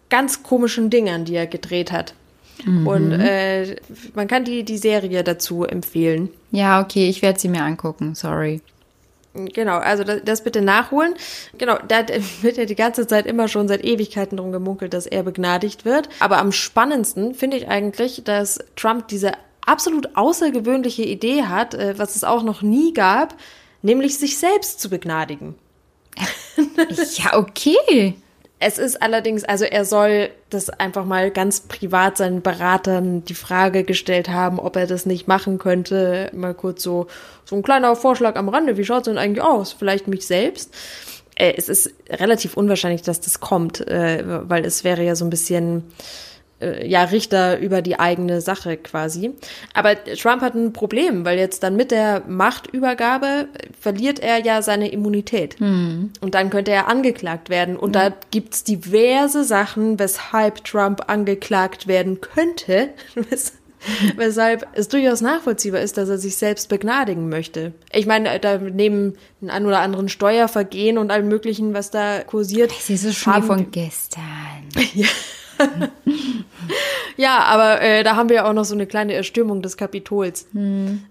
ganz 0.08 0.42
komischen 0.42 0.88
Dingern, 0.88 1.26
die 1.26 1.34
er 1.34 1.46
gedreht 1.46 1.92
hat. 1.92 2.14
Und 2.64 3.12
äh, 3.12 3.76
man 4.14 4.28
kann 4.28 4.44
die, 4.44 4.64
die 4.64 4.78
Serie 4.78 5.22
dazu 5.22 5.64
empfehlen. 5.64 6.30
Ja, 6.52 6.80
okay, 6.80 7.08
ich 7.08 7.20
werde 7.20 7.38
sie 7.38 7.48
mir 7.48 7.62
angucken, 7.62 8.14
sorry. 8.14 8.62
Genau, 9.52 9.78
also 9.78 10.04
das, 10.04 10.22
das 10.24 10.44
bitte 10.44 10.62
nachholen. 10.62 11.14
Genau, 11.58 11.78
da 11.86 12.04
wird 12.42 12.56
ja 12.56 12.64
die 12.64 12.74
ganze 12.74 13.06
Zeit 13.06 13.26
immer 13.26 13.48
schon 13.48 13.68
seit 13.68 13.84
Ewigkeiten 13.84 14.36
drum 14.36 14.52
gemunkelt, 14.52 14.94
dass 14.94 15.06
er 15.06 15.22
begnadigt 15.22 15.84
wird. 15.84 16.08
Aber 16.20 16.38
am 16.38 16.52
spannendsten 16.52 17.34
finde 17.34 17.58
ich 17.58 17.68
eigentlich, 17.68 18.24
dass 18.24 18.58
Trump 18.76 19.08
diese 19.08 19.32
absolut 19.66 20.16
außergewöhnliche 20.16 21.02
Idee 21.02 21.44
hat, 21.44 21.74
äh, 21.74 21.98
was 21.98 22.16
es 22.16 22.24
auch 22.24 22.42
noch 22.42 22.62
nie 22.62 22.94
gab, 22.94 23.36
nämlich 23.82 24.18
sich 24.18 24.38
selbst 24.38 24.80
zu 24.80 24.88
begnadigen. 24.88 25.54
Ja, 27.16 27.36
okay. 27.36 28.14
Es 28.58 28.78
ist 28.78 29.02
allerdings, 29.02 29.44
also 29.44 29.66
er 29.66 29.84
soll 29.84 30.30
das 30.48 30.70
einfach 30.70 31.04
mal 31.04 31.30
ganz 31.30 31.60
privat 31.60 32.16
seinen 32.16 32.40
Beratern 32.40 33.22
die 33.24 33.34
Frage 33.34 33.84
gestellt 33.84 34.30
haben, 34.30 34.58
ob 34.58 34.76
er 34.76 34.86
das 34.86 35.04
nicht 35.04 35.28
machen 35.28 35.58
könnte. 35.58 36.30
Mal 36.32 36.54
kurz 36.54 36.82
so, 36.82 37.06
so 37.44 37.56
ein 37.56 37.62
kleiner 37.62 37.94
Vorschlag 37.96 38.36
am 38.36 38.48
Rande. 38.48 38.78
Wie 38.78 38.84
schaut's 38.84 39.04
denn 39.04 39.18
eigentlich 39.18 39.44
aus? 39.44 39.74
Vielleicht 39.74 40.08
mich 40.08 40.26
selbst? 40.26 40.74
Äh, 41.34 41.52
es 41.56 41.68
ist 41.68 41.92
relativ 42.08 42.56
unwahrscheinlich, 42.56 43.02
dass 43.02 43.20
das 43.20 43.40
kommt, 43.40 43.86
äh, 43.86 44.24
weil 44.48 44.64
es 44.64 44.84
wäre 44.84 45.02
ja 45.02 45.14
so 45.16 45.26
ein 45.26 45.30
bisschen, 45.30 45.84
äh, 46.60 46.86
ja, 46.88 47.04
Richter 47.04 47.58
über 47.58 47.82
die 47.82 47.98
eigene 47.98 48.40
Sache 48.40 48.76
quasi. 48.76 49.32
Aber 49.74 49.94
Trump 50.04 50.42
hat 50.42 50.54
ein 50.54 50.72
Problem, 50.72 51.24
weil 51.24 51.38
jetzt 51.38 51.62
dann 51.62 51.76
mit 51.76 51.90
der 51.90 52.22
Machtübergabe 52.26 53.48
verliert 53.80 54.18
er 54.20 54.44
ja 54.44 54.62
seine 54.62 54.88
Immunität. 54.90 55.56
Und 55.60 56.12
dann 56.34 56.50
könnte 56.50 56.70
er 56.72 56.88
angeklagt 56.88 57.50
werden. 57.50 57.76
Und 57.76 57.94
da 57.94 58.12
gibt's 58.30 58.64
diverse 58.64 59.44
Sachen, 59.44 59.98
weshalb 59.98 60.64
Trump 60.64 61.02
angeklagt 61.08 61.86
werden 61.86 62.20
könnte. 62.20 62.90
Weshalb 64.16 64.66
es 64.72 64.88
durchaus 64.88 65.20
nachvollziehbar 65.20 65.80
ist, 65.80 65.96
dass 65.96 66.08
er 66.08 66.18
sich 66.18 66.36
selbst 66.36 66.68
begnadigen 66.68 67.28
möchte. 67.28 67.72
Ich 67.92 68.06
meine, 68.06 68.40
da 68.40 68.58
neben 68.58 69.14
den 69.40 69.48
ein 69.50 69.64
oder 69.64 69.78
anderen 69.78 70.08
Steuervergehen 70.08 70.98
und 70.98 71.12
allem 71.12 71.28
möglichen, 71.28 71.72
was 71.72 71.92
da 71.92 72.22
kursiert. 72.24 72.72
Das 72.72 72.90
ist 72.90 73.02
so 73.02 73.12
schon 73.12 73.32
haben- 73.34 73.46
von 73.46 73.70
gestern. 73.70 74.22
Ja, 74.94 75.06
aber 77.38 77.80
äh, 77.80 78.02
da 78.02 78.16
haben 78.16 78.28
wir 78.28 78.36
ja 78.36 78.48
auch 78.48 78.52
noch 78.52 78.64
so 78.64 78.74
eine 78.74 78.86
kleine 78.86 79.14
Erstürmung 79.14 79.62
des 79.62 79.76
Kapitols, 79.76 80.46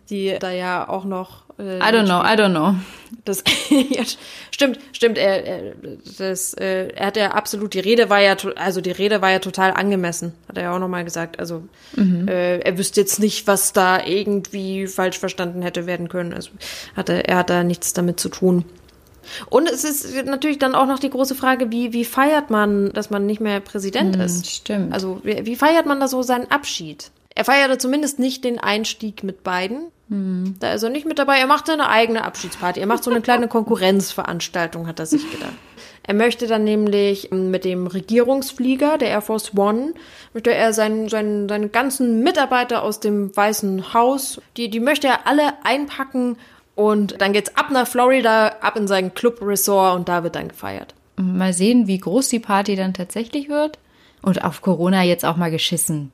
die 0.10 0.36
da 0.40 0.52
ja 0.52 0.88
auch 0.88 1.06
noch. 1.06 1.44
Äh, 1.58 1.78
I 1.78 1.92
don't 1.92 2.06
know, 2.06 2.22
I 2.22 2.36
don't 2.36 2.52
know. 2.52 2.75
Das, 3.24 3.44
ja, 3.70 4.04
stimmt, 4.52 4.80
stimmt. 4.92 5.18
Er, 5.18 5.46
er, 5.46 5.74
das, 6.18 6.54
äh, 6.56 6.90
er 6.90 7.08
hat 7.08 7.18
ja 7.18 7.32
absolut 7.32 7.74
die 7.74 7.80
Rede 7.80 8.10
war 8.10 8.22
ja, 8.22 8.36
also 8.56 8.82
die 8.82 8.92
Rede 8.92 9.22
war 9.22 9.32
ja 9.32 9.40
total 9.40 9.72
angemessen, 9.72 10.34
hat 10.48 10.58
er 10.58 10.64
ja 10.64 10.75
auch 10.75 10.80
noch 10.80 10.90
mal 10.90 11.04
gesagt. 11.04 11.40
Also 11.40 11.64
äh, 11.98 12.60
er 12.60 12.78
wüsste 12.78 13.02
jetzt 13.02 13.20
nicht, 13.20 13.48
was 13.48 13.74
da 13.74 14.06
irgendwie 14.06 14.88
falsch 14.88 15.18
verstanden 15.18 15.62
hätte 15.62 15.86
werden 15.86 16.10
können. 16.10 16.34
Also 16.34 16.52
hat 16.96 17.10
er, 17.10 17.25
er 17.25 17.38
hat 17.38 17.50
da 17.50 17.64
nichts 17.64 17.94
damit 17.94 18.20
zu 18.20 18.30
tun. 18.30 18.66
Und 19.50 19.70
es 19.70 19.84
ist 19.84 20.25
natürlich 20.25 20.60
dann 20.60 20.75
auch 20.75 20.88
noch 20.88 21.00
die 21.00 21.10
große 21.10 21.36
Frage, 21.36 21.72
wie, 21.72 21.94
wie 21.94 22.05
feiert 22.05 22.50
man, 22.50 22.91
dass 22.94 23.10
man 23.10 23.25
nicht 23.25 23.41
mehr 23.41 23.60
Präsident 23.60 24.15
ist? 24.15 24.50
stimmt. 24.50 24.94
Also 24.94 25.20
wie, 25.24 25.46
wie 25.46 25.55
feiert 25.55 25.86
man 25.86 26.00
da 26.00 26.08
so 26.08 26.22
seinen 26.22 26.50
Abschied? 26.51 27.12
Er 27.34 27.46
feierte 27.46 27.77
zumindest 27.77 28.20
nicht 28.20 28.44
den 28.44 28.60
Einstieg 28.60 29.24
mit 29.24 29.44
beiden. 29.44 29.91
Da 30.60 30.74
ist 30.74 30.84
er 30.84 30.91
nicht 30.91 31.08
mit 31.08 31.17
dabei. 31.17 31.39
Er 31.39 31.48
macht 31.48 31.65
seine 31.65 31.89
eigene 31.89 32.24
Abschiedsparty. 32.24 32.79
Er 32.79 32.86
macht 32.86 33.03
so 33.03 33.10
eine 33.10 33.22
kleine 33.22 33.48
Konkurrenzveranstaltung, 33.48 34.88
hat 34.88 35.00
er 35.00 35.08
sich 35.08 35.29
gedacht. 35.32 35.53
Er 36.03 36.13
möchte 36.13 36.46
dann 36.46 36.63
nämlich 36.63 37.32
ähm, 37.32 37.50
mit 37.50 37.65
dem 37.65 37.88
Regierungsflieger 37.88 39.00
der 39.00 39.10
Air 39.10 39.22
Force 39.22 39.58
One, 39.58 39.96
möchte 40.34 40.53
er 40.53 40.74
seinen, 40.74 41.10
seinen, 41.10 41.50
seine 41.50 41.70
ganzen 41.70 42.22
Mitarbeiter 42.22 42.84
aus 42.84 43.00
dem 43.00 43.36
Weißen 43.36 43.96
Haus, 43.96 44.39
die, 44.58 44.70
die 44.70 44.79
möchte 44.79 45.08
er 45.08 45.25
alle 45.25 45.53
einpacken 45.63 46.38
und 46.75 47.20
dann 47.22 47.34
geht's 47.34 47.55
ab 47.55 47.72
nach 47.72 47.88
Florida, 47.88 48.58
ab 48.62 48.75
in 48.75 48.88
sein 48.88 49.13
Club 49.13 49.41
Resort 49.41 49.96
und 49.96 50.10
da 50.10 50.24
wird 50.24 50.36
dann 50.36 50.50
gefeiert. 50.50 50.94
Mal 51.15 51.53
sehen, 51.53 51.88
wie 51.88 51.98
groß 51.98 52.27
die 52.27 52.39
Party 52.39 52.75
dann 52.75 52.94
tatsächlich 52.94 53.50
wird. 53.50 53.79
Und 54.22 54.44
auf 54.44 54.62
Corona 54.62 55.03
jetzt 55.03 55.24
auch 55.24 55.38
mal 55.38 55.51
geschissen. 55.51 56.12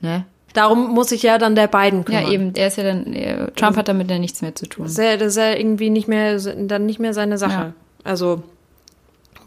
Ne? 0.00 0.24
Darum 0.54 0.92
muss 0.92 1.10
sich 1.10 1.22
ja 1.22 1.38
dann 1.38 1.54
der 1.54 1.68
beiden 1.68 2.04
kümmern. 2.04 2.24
Ja, 2.24 2.30
eben, 2.30 2.52
der 2.52 2.68
ist 2.68 2.78
ja 2.78 2.84
dann, 2.84 3.12
äh, 3.12 3.50
Trump 3.52 3.76
hat 3.76 3.88
damit 3.88 4.10
ja 4.10 4.18
nichts 4.18 4.42
mehr 4.42 4.54
zu 4.54 4.66
tun. 4.66 4.84
Das 4.84 4.92
ist 4.92 4.98
ja, 4.98 5.16
das 5.16 5.28
ist 5.28 5.36
ja 5.36 5.54
irgendwie 5.54 5.90
nicht 5.90 6.08
mehr, 6.08 6.38
dann 6.38 6.86
nicht 6.86 6.98
mehr 6.98 7.14
seine 7.14 7.38
Sache. 7.38 7.52
Ja. 7.52 7.72
Also 8.02 8.42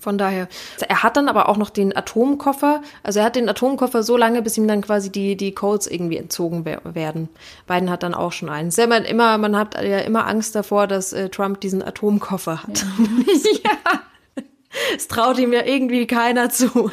von 0.04 0.18
daher. 0.18 0.48
Er 0.88 1.02
hat 1.02 1.18
dann 1.18 1.28
aber 1.30 1.50
auch 1.50 1.58
noch 1.58 1.72
den 1.72 1.96
Atomkoffer. 1.96 2.82
Also 3.02 3.20
er 3.20 3.26
hat 3.26 3.36
den 3.36 3.50
Atomkoffer 3.50 4.04
so 4.04 4.18
lange, 4.18 4.42
bis 4.42 4.58
ihm 4.58 4.68
dann 4.68 4.82
quasi 4.82 5.10
die, 5.12 5.36
die 5.36 5.54
Codes 5.54 5.88
irgendwie 5.88 6.18
entzogen 6.18 6.66
wer- 6.66 6.82
werden. 6.84 7.30
Biden 7.68 7.90
hat 7.90 8.04
dann 8.04 8.14
auch 8.14 8.32
schon 8.32 8.50
einen. 8.50 8.68
Ist 8.68 8.78
ja 8.78 8.84
immer, 8.86 9.38
man 9.40 9.58
hat 9.58 9.76
ja 9.82 10.00
immer 10.00 10.28
Angst 10.28 10.54
davor, 10.56 10.86
dass 10.88 11.14
äh, 11.14 11.30
Trump 11.30 11.62
diesen 11.62 11.82
Atomkoffer 11.82 12.62
hat. 12.64 12.86
ja. 13.64 13.72
Es 14.96 15.08
traut 15.08 15.38
ihm 15.38 15.54
ja 15.54 15.64
irgendwie 15.66 16.08
keiner 16.08 16.50
zu. 16.50 16.90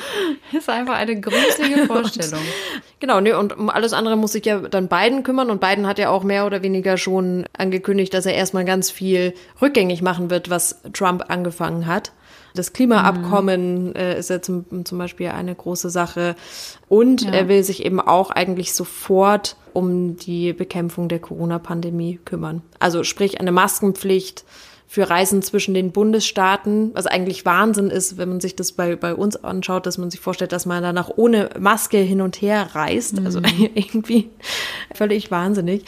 Das 0.53 0.61
ist 0.63 0.69
einfach 0.69 0.97
eine 0.97 1.19
gruselige 1.19 1.87
Vorstellung. 1.87 2.43
Genau, 2.99 3.23
nee, 3.23 3.33
und 3.33 3.57
um 3.57 3.71
alles 3.71 3.95
andere 3.95 4.17
muss 4.19 4.33
sich 4.33 4.45
ja 4.45 4.59
dann 4.59 4.89
Biden 4.89 5.23
kümmern 5.23 5.49
und 5.51 5.63
Biden 5.63 5.87
hat 5.87 5.99
ja 5.99 6.11
auch 6.11 6.23
mehr 6.23 6.45
oder 6.45 6.63
weniger 6.63 6.99
schon 6.99 7.47
angekündigt, 7.57 8.13
dass 8.13 8.27
er 8.27 8.35
erstmal 8.35 8.67
ganz 8.67 8.91
viel 8.91 9.33
rückgängig 9.63 10.03
machen 10.03 10.29
wird, 10.29 10.51
was 10.51 10.83
Trump 10.93 11.25
angefangen 11.29 11.87
hat. 11.87 12.13
Das 12.55 12.73
Klimaabkommen 12.73 13.95
äh, 13.95 14.19
ist 14.19 14.31
ja 14.31 14.43
zum, 14.43 14.85
zum 14.85 14.99
Beispiel 14.99 15.29
eine 15.29 15.55
große 15.55 15.91
Sache. 15.91 16.35
Und 16.89 17.23
Ja. 17.23 17.31
er 17.33 17.49
will 17.49 17.63
sich 17.63 17.85
eben 17.85 18.01
auch 18.01 18.31
eigentlich 18.31 18.73
sofort 18.75 19.57
um 19.73 20.17
die 20.17 20.53
Bekämpfung 20.53 21.09
der 21.09 21.21
Corona-Pandemie 21.21 22.19
kümmern. 22.25 22.63
Also 22.79 23.05
sprich 23.05 23.41
eine 23.41 23.53
Maskenpflicht 23.53 24.45
für 24.89 25.09
Reisen 25.09 25.41
zwischen 25.43 25.73
den 25.73 25.93
Bundesstaaten, 25.93 26.91
was 26.95 27.07
eigentlich 27.07 27.45
Wahnsinn 27.47 27.91
ist, 27.91 28.19
wenn 28.19 28.29
man 28.29 28.41
sich 28.41 28.57
das 28.57 28.73
bei, 28.73 28.97
bei 28.97 29.15
uns 29.15 29.37
anschaut, 29.37 29.87
dass 29.87 29.99
man 29.99 30.11
sich 30.11 30.19
vorstellt, 30.19 30.51
dass 30.51 30.67
man 30.67 30.83
danach 30.83 31.11
ohne 31.15 31.51
Maske 31.61 31.99
hin 31.99 32.21
und 32.21 32.43
her 32.43 32.71
reist. 32.73 33.21
Also 33.25 33.41
irgendwie 33.75 34.31
völlig 34.93 35.31
wahnsinnig. 35.31 35.85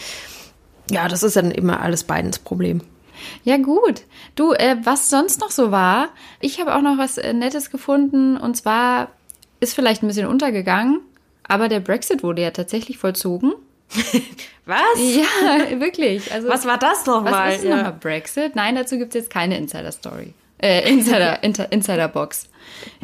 Ja, 0.89 1.09
das 1.09 1.25
ist 1.25 1.35
dann 1.35 1.51
immer 1.51 1.81
alles 1.81 2.05
Bidens 2.05 2.39
Problem. 2.39 2.83
Ja, 3.45 3.57
gut. 3.57 4.03
Du, 4.35 4.53
äh, 4.53 4.77
was 4.85 5.11
sonst 5.11 5.41
noch 5.41 5.51
so 5.51 5.71
war, 5.71 6.09
ich 6.41 6.61
habe 6.61 6.75
auch 6.75 6.83
noch 6.83 6.99
was 6.99 7.19
äh, 7.19 7.33
Nettes 7.33 7.71
gefunden 7.71 8.37
und 8.37 8.57
zwar 8.57 9.09
ist 9.61 9.75
vielleicht 9.75 10.03
ein 10.03 10.09
bisschen 10.09 10.27
untergegangen, 10.27 11.01
aber 11.47 11.69
der 11.69 11.81
Brexit 11.81 12.23
wurde 12.23 12.43
ja 12.43 12.51
tatsächlich 12.51 12.99
vollzogen. 12.99 13.53
Was? 14.65 14.79
Ja, 14.97 15.81
wirklich. 15.81 16.33
Also, 16.33 16.49
Was 16.49 16.65
war 16.67 16.79
das 16.79 17.05
nochmal? 17.07 17.33
Was 17.51 17.57
ist 17.57 17.65
Ja. 17.65 17.77
nochmal 17.77 17.97
Brexit? 18.01 18.55
Nein, 18.57 18.75
dazu 18.77 18.97
gibt 18.97 19.15
es 19.15 19.23
jetzt 19.23 19.31
keine 19.31 19.57
Insider-Story. 19.59 20.35
Äh, 20.59 20.89
Insider, 20.89 21.43
Insider-Box. 21.73 22.49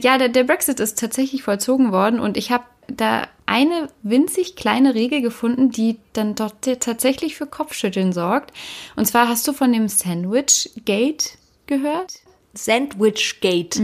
Ja, 0.01 0.19
der, 0.19 0.29
der 0.29 0.45
Brexit 0.45 0.81
ist 0.81 0.99
tatsächlich 0.99 1.43
vollzogen 1.43 1.91
worden 1.93 2.21
und 2.21 2.37
ich 2.37 2.51
habe 2.53 2.65
da 2.89 3.29
eine 3.47 3.89
winzig 4.03 4.57
kleine 4.57 4.95
Regel 4.95 5.23
gefunden, 5.23 5.71
die 5.71 5.99
dann 6.13 6.35
dort 6.35 6.63
tatsächlich 6.81 7.37
für 7.37 7.47
Kopfschütteln 7.47 8.13
sorgt. 8.13 8.53
Und 8.97 9.07
zwar 9.07 9.29
hast 9.29 9.47
du 9.49 9.53
von 9.53 9.73
dem 9.73 9.89
Sandwich 9.89 10.71
Gate 10.85 11.39
gehört? 11.67 12.15
Sandwichgate. 12.55 13.81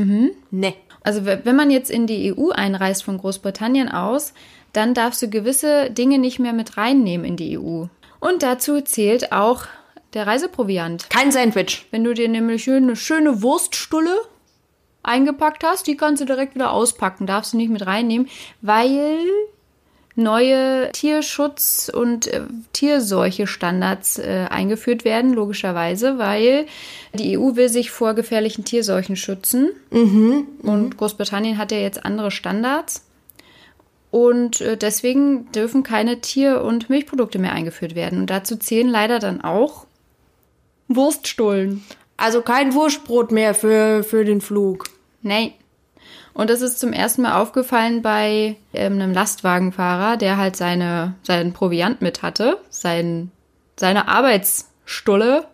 Ne. 0.50 0.75
Also 1.02 1.25
wenn 1.26 1.56
man 1.56 1.70
jetzt 1.70 1.90
in 1.90 2.06
die 2.06 2.34
EU 2.34 2.50
einreist 2.50 3.04
von 3.04 3.18
Großbritannien 3.18 3.90
aus, 3.90 4.32
dann 4.73 4.94
darfst 4.94 5.23
du 5.23 5.28
gewisse 5.28 5.90
Dinge 5.90 6.18
nicht 6.18 6.38
mehr 6.38 6.52
mit 6.52 6.76
reinnehmen 6.76 7.26
in 7.26 7.37
die 7.37 7.58
EU. 7.58 7.87
Und 8.20 8.42
dazu 8.42 8.80
zählt 8.80 9.32
auch 9.32 9.66
der 10.14 10.26
Reiseproviant. 10.26 11.11
Kein 11.11 11.30
Sandwich. 11.30 11.87
Wenn 11.90 12.04
du 12.04 12.14
dir 12.14 12.28
nämlich 12.28 12.68
eine 12.70 12.96
schöne 12.96 13.42
Wurststulle 13.42 14.16
eingepackt 15.04 15.64
hast, 15.64 15.87
die 15.87 15.96
kannst 15.96 16.23
du 16.23 16.26
direkt 16.26 16.54
wieder 16.54 16.73
auspacken, 16.73 17.26
darfst 17.26 17.52
du 17.52 17.56
nicht 17.56 17.70
mit 17.70 17.87
reinnehmen, 17.87 18.28
weil 18.62 19.18
neue 20.16 20.90
Tierschutz- 20.92 21.88
und 21.88 22.26
äh, 22.28 22.42
Tierseuche-Standards 22.73 24.18
äh, 24.18 24.46
eingeführt 24.49 25.04
werden, 25.04 25.34
logischerweise, 25.34 26.18
weil 26.18 26.66
die 27.14 27.37
EU 27.37 27.56
will 27.56 27.68
sich 27.68 27.90
vor 27.90 28.14
gefährlichen 28.14 28.64
Tierseuchen 28.64 29.16
schützen. 29.16 29.70
Und 30.62 30.96
Großbritannien 30.96 31.58
hat 31.58 31.73
ja 31.73 31.78
jetzt 31.78 32.04
andere 32.04 32.30
Standards. 32.30 33.04
Und 34.11 34.61
äh, 34.61 34.76
deswegen 34.76 35.50
dürfen 35.50 35.82
keine 35.82 36.20
Tier- 36.20 36.62
und 36.62 36.88
Milchprodukte 36.88 37.40
mehr 37.40 37.52
eingeführt 37.52 37.96
werden. 37.96 38.20
Und 38.20 38.30
dazu 38.30 38.56
zählen 38.56 38.88
leider 38.88 39.18
dann 39.18 39.40
auch 39.40 39.87
Wurststullen. 40.87 41.82
Also 42.16 42.42
kein 42.42 42.75
Wurstbrot 42.75 43.32
mehr 43.32 43.54
für, 43.54 44.04
für 44.04 44.25
den 44.25 44.40
Flug. 44.40 44.84
Nee. 45.25 45.54
Und 46.35 46.50
das 46.50 46.61
ist 46.61 46.78
zum 46.78 46.93
ersten 46.93 47.23
Mal 47.23 47.40
aufgefallen 47.40 48.02
bei 48.02 48.57
ähm, 48.73 48.95
einem 48.95 49.12
Lastwagenfahrer, 49.12 50.16
der 50.16 50.37
halt 50.37 50.54
seine, 50.54 51.14
seinen 51.23 51.52
Proviant 51.52 52.02
mit 52.02 52.23
hatte, 52.23 52.59
sein, 52.69 53.31
seine 53.76 54.09
Arbeitsstulle. 54.09 55.47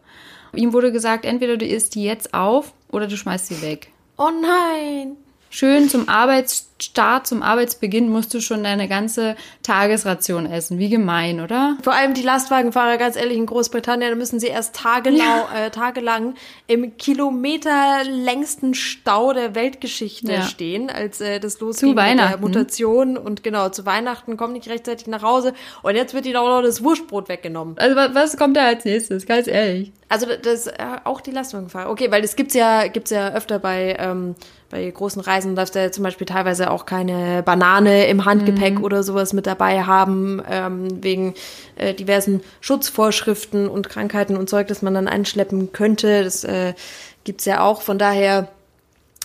Ihm 0.55 0.73
wurde 0.73 0.91
gesagt, 0.91 1.25
entweder 1.25 1.57
du 1.57 1.67
isst 1.67 1.95
die 1.95 2.05
jetzt 2.05 2.35
auf 2.35 2.73
oder 2.91 3.07
du 3.07 3.17
schmeißt 3.17 3.47
sie 3.47 3.63
weg. 3.63 3.93
Oh 4.17 4.31
nein. 4.43 5.17
Schön 5.53 5.89
zum 5.89 6.09
Arbeitsstart, 6.09 7.27
zum 7.27 7.43
Arbeitsbeginn 7.43 8.09
musst 8.09 8.33
du 8.33 8.41
schon 8.41 8.63
deine 8.63 8.87
ganze 8.87 9.35
Tagesration 9.65 10.47
essen. 10.47 10.79
Wie 10.79 10.89
gemein, 10.89 11.41
oder? 11.41 11.77
Vor 11.83 11.93
allem 11.93 12.15
die 12.15 12.23
Lastwagenfahrer, 12.23 12.99
ganz 12.99 13.17
ehrlich, 13.17 13.37
in 13.37 13.47
Großbritannien, 13.47 14.11
da 14.11 14.17
müssen 14.17 14.39
sie 14.39 14.47
erst 14.47 14.77
tagelau, 14.77 15.49
äh, 15.53 15.71
tagelang 15.71 16.35
im 16.69 16.97
kilometerlängsten 16.97 18.75
Stau 18.75 19.33
der 19.33 19.57
Weltgeschichte 19.57 20.33
Ja. 20.33 20.43
stehen, 20.43 20.89
als 20.89 21.21
äh, 21.21 21.41
das 21.41 21.59
losging 21.59 21.91
mit 21.91 21.99
der 21.99 22.05
Weihnachten. 22.05 22.41
Mutation. 22.41 23.17
Und 23.17 23.43
genau, 23.43 23.71
zu 23.71 23.85
Weihnachten 23.85 24.37
kommen 24.37 24.53
nicht 24.53 24.69
rechtzeitig 24.69 25.09
nach 25.09 25.23
Hause. 25.23 25.53
Und 25.83 25.97
jetzt 25.97 26.15
wird 26.15 26.27
ihnen 26.27 26.37
auch 26.37 26.47
noch 26.49 26.63
das 26.63 26.85
Wurstbrot 26.85 27.29
weggenommen. 27.29 27.77
Also 27.79 27.97
wa- 27.97 28.11
was 28.13 28.37
kommt 28.37 28.57
da 28.57 28.67
als 28.67 28.85
nächstes? 28.85 29.27
Ganz 29.27 29.49
ehrlich. 29.49 29.91
Also 30.09 30.27
das 30.41 30.69
äh, 30.69 30.75
auch 31.05 31.21
die 31.21 31.33
Lastwagenfahrer. 31.33 31.91
Okay, 31.91 32.11
weil 32.11 32.23
das 32.23 32.37
gibt's 32.37 32.55
ja 32.55 32.87
gibt's 32.87 33.11
ja 33.11 33.33
öfter 33.33 33.59
bei 33.59 33.97
ähm, 33.99 34.35
bei 34.71 34.89
großen 34.89 35.21
Reisen 35.21 35.57
darfst 35.57 35.75
du 35.75 35.81
ja 35.81 35.91
zum 35.91 36.05
Beispiel 36.05 36.27
teilweise 36.27 36.71
auch 36.71 36.87
keine 36.87 37.43
Banane 37.43 38.07
im 38.07 38.25
Handgepäck 38.25 38.81
oder 38.81 39.03
sowas 39.03 39.33
mit 39.33 39.47
dabei 39.47 39.83
haben 39.83 40.41
ähm, 40.49 41.03
wegen 41.03 41.35
äh, 41.77 41.93
diversen 41.93 42.41
Schutzvorschriften 42.61 43.69
und 43.69 43.89
Krankheiten 43.89 44.37
und 44.37 44.49
Zeug, 44.49 44.69
das 44.69 44.81
man 44.81 44.95
dann 44.95 45.09
einschleppen 45.09 45.73
könnte. 45.73 46.23
Das 46.23 46.45
äh, 46.45 46.75
gibt's 47.25 47.45
ja 47.47 47.63
auch. 47.63 47.83
Von 47.83 47.99
daher 47.99 48.49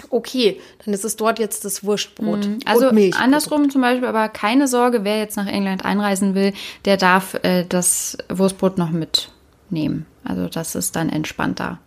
okay, 0.10 0.60
dann 0.84 0.94
ist 0.94 1.06
es 1.06 1.16
dort 1.16 1.40
jetzt 1.40 1.64
das 1.64 1.84
Wurstbrot 1.84 2.50
Also 2.66 2.90
und 2.90 2.96
Milch. 2.96 3.16
andersrum 3.16 3.70
zum 3.70 3.82
Beispiel, 3.82 4.08
aber 4.08 4.30
keine 4.30 4.68
Sorge, 4.68 5.04
wer 5.04 5.20
jetzt 5.20 5.38
nach 5.38 5.48
England 5.48 5.86
einreisen 5.86 6.36
will, 6.36 6.54
der 6.86 6.98
darf 6.98 7.36
äh, 7.44 7.66
das 7.68 8.18
Wurstbrot 8.30 8.78
noch 8.78 8.90
mitnehmen. 8.90 10.06
Also 10.24 10.48
das 10.48 10.76
ist 10.76 10.96
dann 10.96 11.10
entspannter. 11.10 11.80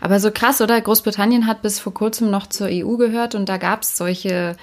Aber 0.00 0.20
so 0.20 0.30
krass, 0.30 0.60
oder? 0.60 0.80
Großbritannien 0.80 1.46
hat 1.46 1.62
bis 1.62 1.80
vor 1.80 1.94
kurzem 1.94 2.30
noch 2.30 2.46
zur 2.46 2.68
EU 2.70 2.96
gehört 2.96 3.34
und 3.34 3.48
da 3.48 3.56
gab 3.56 3.82
es 3.82 3.96
solche 3.96 4.56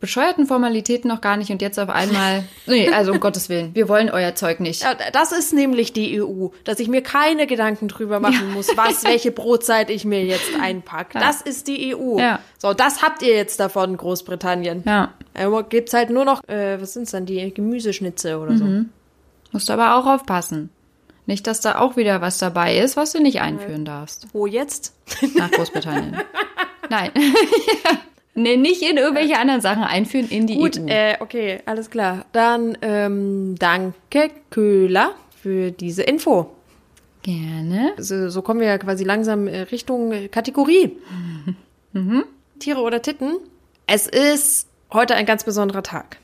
bescheuerten 0.00 0.46
Formalitäten 0.46 1.08
noch 1.08 1.20
gar 1.20 1.36
nicht 1.36 1.50
und 1.50 1.60
jetzt 1.60 1.78
auf 1.78 1.88
einmal. 1.88 2.44
Nee, 2.66 2.88
also 2.90 3.12
um 3.12 3.20
Gottes 3.20 3.48
Willen, 3.48 3.74
wir 3.74 3.88
wollen 3.88 4.10
euer 4.10 4.34
Zeug 4.34 4.60
nicht. 4.60 4.82
Ja, 4.82 4.94
Das 5.12 5.32
ist 5.32 5.52
nämlich 5.52 5.92
die 5.92 6.22
EU, 6.22 6.48
dass 6.64 6.78
ich 6.80 6.88
mir 6.88 7.02
keine 7.02 7.46
Gedanken 7.46 7.88
drüber 7.88 8.20
machen 8.20 8.52
muss, 8.52 8.68
was, 8.76 9.04
welche 9.04 9.32
Brotzeit 9.32 9.90
ich 9.90 10.04
mir 10.04 10.24
jetzt 10.24 10.50
einpacke. 10.60 11.18
Das 11.18 11.40
ist 11.40 11.66
die 11.66 11.96
EU. 11.96 12.18
Ja. 12.18 12.40
So, 12.58 12.74
das 12.74 13.02
habt 13.02 13.22
ihr 13.22 13.34
jetzt 13.34 13.58
davon, 13.58 13.96
Großbritannien. 13.96 14.84
Ja. 14.86 15.14
Aber 15.34 15.62
gibt's 15.64 15.94
halt 15.94 16.10
nur 16.10 16.24
noch, 16.24 16.46
äh, 16.48 16.80
was 16.80 16.92
sind's 16.92 17.10
dann, 17.12 17.26
die 17.26 17.52
Gemüseschnitze 17.52 18.38
oder 18.38 18.52
Mhm. 18.52 18.90
Musst 19.52 19.68
du 19.68 19.72
aber 19.72 19.96
auch 19.96 20.06
aufpassen. 20.06 20.68
Nicht, 21.28 21.46
dass 21.46 21.60
da 21.60 21.78
auch 21.78 21.96
wieder 21.98 22.22
was 22.22 22.38
dabei 22.38 22.78
ist, 22.78 22.96
was 22.96 23.12
du 23.12 23.20
nicht 23.20 23.42
einführen 23.42 23.84
darfst. 23.84 24.28
Wo 24.32 24.46
jetzt? 24.46 24.94
Nach 25.36 25.50
Großbritannien. 25.50 26.16
Nein. 26.90 27.12
Nee, 28.34 28.56
nicht 28.56 28.82
in 28.82 28.96
irgendwelche 28.96 29.36
anderen 29.36 29.60
Sachen 29.60 29.82
einführen 29.82 30.28
in 30.28 30.46
die 30.46 30.54
Gut, 30.54 30.78
EU. 30.78 30.86
äh, 30.86 31.16
okay, 31.18 31.58
alles 31.66 31.90
klar. 31.90 32.24
Dann 32.30 32.78
ähm, 32.82 33.56
danke, 33.58 34.30
Köhler, 34.50 35.10
für 35.42 35.72
diese 35.72 36.04
Info. 36.04 36.48
Gerne. 37.22 37.94
So, 37.96 38.30
so 38.30 38.42
kommen 38.42 38.60
wir 38.60 38.68
ja 38.68 38.78
quasi 38.78 39.02
langsam 39.02 39.48
äh, 39.48 39.62
Richtung 39.62 40.12
äh, 40.12 40.28
Kategorie. 40.28 40.96
Tiere 42.60 42.80
oder 42.80 43.02
Titten. 43.02 43.38
Es 43.88 44.06
ist 44.06 44.68
heute 44.92 45.16
ein 45.16 45.26
ganz 45.26 45.42
besonderer 45.42 45.82
Tag. 45.82 46.18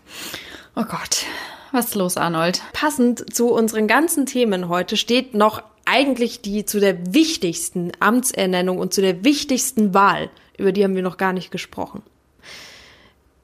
Oh 0.76 0.84
Gott. 0.84 1.26
Was 1.75 1.87
ist 1.87 1.95
los, 1.97 2.16
Arnold? 2.16 2.62
Passend 2.73 3.35
zu 3.35 3.50
unseren 3.50 3.88
ganzen 3.88 4.26
Themen 4.26 4.69
heute 4.69 4.97
steht 4.97 5.35
noch 5.35 5.61
eigentlich 5.85 6.40
die 6.40 6.64
zu 6.64 6.78
der 6.78 7.12
wichtigsten 7.12 7.90
Amtsernennung 7.99 8.78
und 8.78 8.95
zu 8.95 9.00
der 9.00 9.25
wichtigsten 9.25 9.93
Wahl. 9.93 10.31
Über 10.57 10.71
die 10.71 10.85
haben 10.85 10.95
wir 10.95 11.02
noch 11.02 11.16
gar 11.16 11.33
nicht 11.33 11.50
gesprochen. 11.50 12.04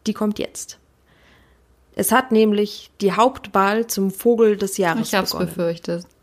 Die 0.07 0.15
kommt 0.15 0.39
jetzt. 0.39 0.79
Es 1.97 2.13
hat 2.13 2.31
nämlich 2.31 2.93
die 3.01 3.15
Hauptwahl 3.15 3.89
zum 3.89 4.13
Vogel 4.13 4.57
des 4.57 4.77
Jahres 4.77 5.09
Ich 5.09 5.15
hab's 5.17 5.33
begonnen. 5.33 5.49
befürchtet. 5.49 6.07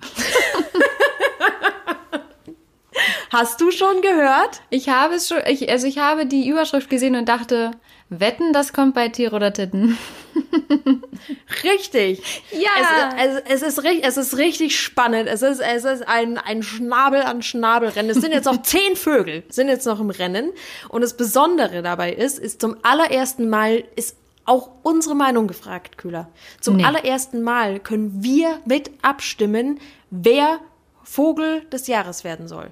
Hast 3.31 3.59
du 3.59 3.69
schon 3.69 4.01
gehört? 4.01 4.61
Ich 4.69 4.87
habe 4.87 5.15
es 5.15 5.27
schon, 5.27 5.39
ich, 5.45 5.69
also 5.69 5.85
ich 5.85 5.97
habe 5.97 6.25
die 6.25 6.47
Überschrift 6.47 6.89
gesehen 6.89 7.17
und 7.17 7.27
dachte, 7.27 7.71
wetten, 8.07 8.53
das 8.53 8.71
kommt 8.71 8.93
bei 8.93 9.09
Tiere 9.09 9.35
oder 9.35 9.51
Titten. 9.51 9.97
Richtig. 11.63 12.21
Ja. 12.51 13.09
Es, 13.17 13.61
es, 13.61 13.61
es, 13.61 13.77
ist, 13.77 13.85
es 14.03 14.17
ist 14.17 14.37
richtig 14.37 14.79
spannend. 14.79 15.27
Es 15.27 15.41
ist, 15.41 15.59
es 15.59 15.83
ist 15.85 16.07
ein, 16.07 16.37
ein 16.37 16.63
Schnabel 16.63 17.21
an 17.21 17.41
Schnabelrennen. 17.41 18.11
Es 18.11 18.17
sind 18.21 18.31
jetzt 18.31 18.45
noch 18.45 18.61
zehn 18.63 18.95
Vögel, 18.95 19.43
sind 19.49 19.67
jetzt 19.67 19.85
noch 19.85 19.99
im 19.99 20.09
Rennen. 20.09 20.51
Und 20.89 21.01
das 21.01 21.15
Besondere 21.17 21.81
dabei 21.81 22.13
ist, 22.13 22.39
ist 22.39 22.61
zum 22.61 22.77
allerersten 22.83 23.49
Mal 23.49 23.83
ist 23.95 24.15
auch 24.45 24.69
unsere 24.83 25.13
Meinung 25.15 25.47
gefragt, 25.47 25.97
Kühler. 25.97 26.29
Zum 26.61 26.77
Nee. 26.77 26.85
allerersten 26.85 27.41
Mal 27.41 27.79
können 27.79 28.23
wir 28.23 28.59
mit 28.65 28.91
abstimmen, 29.01 29.79
wer 30.09 30.59
Vogel 31.03 31.61
des 31.71 31.87
Jahres 31.87 32.23
werden 32.23 32.47
soll. 32.47 32.71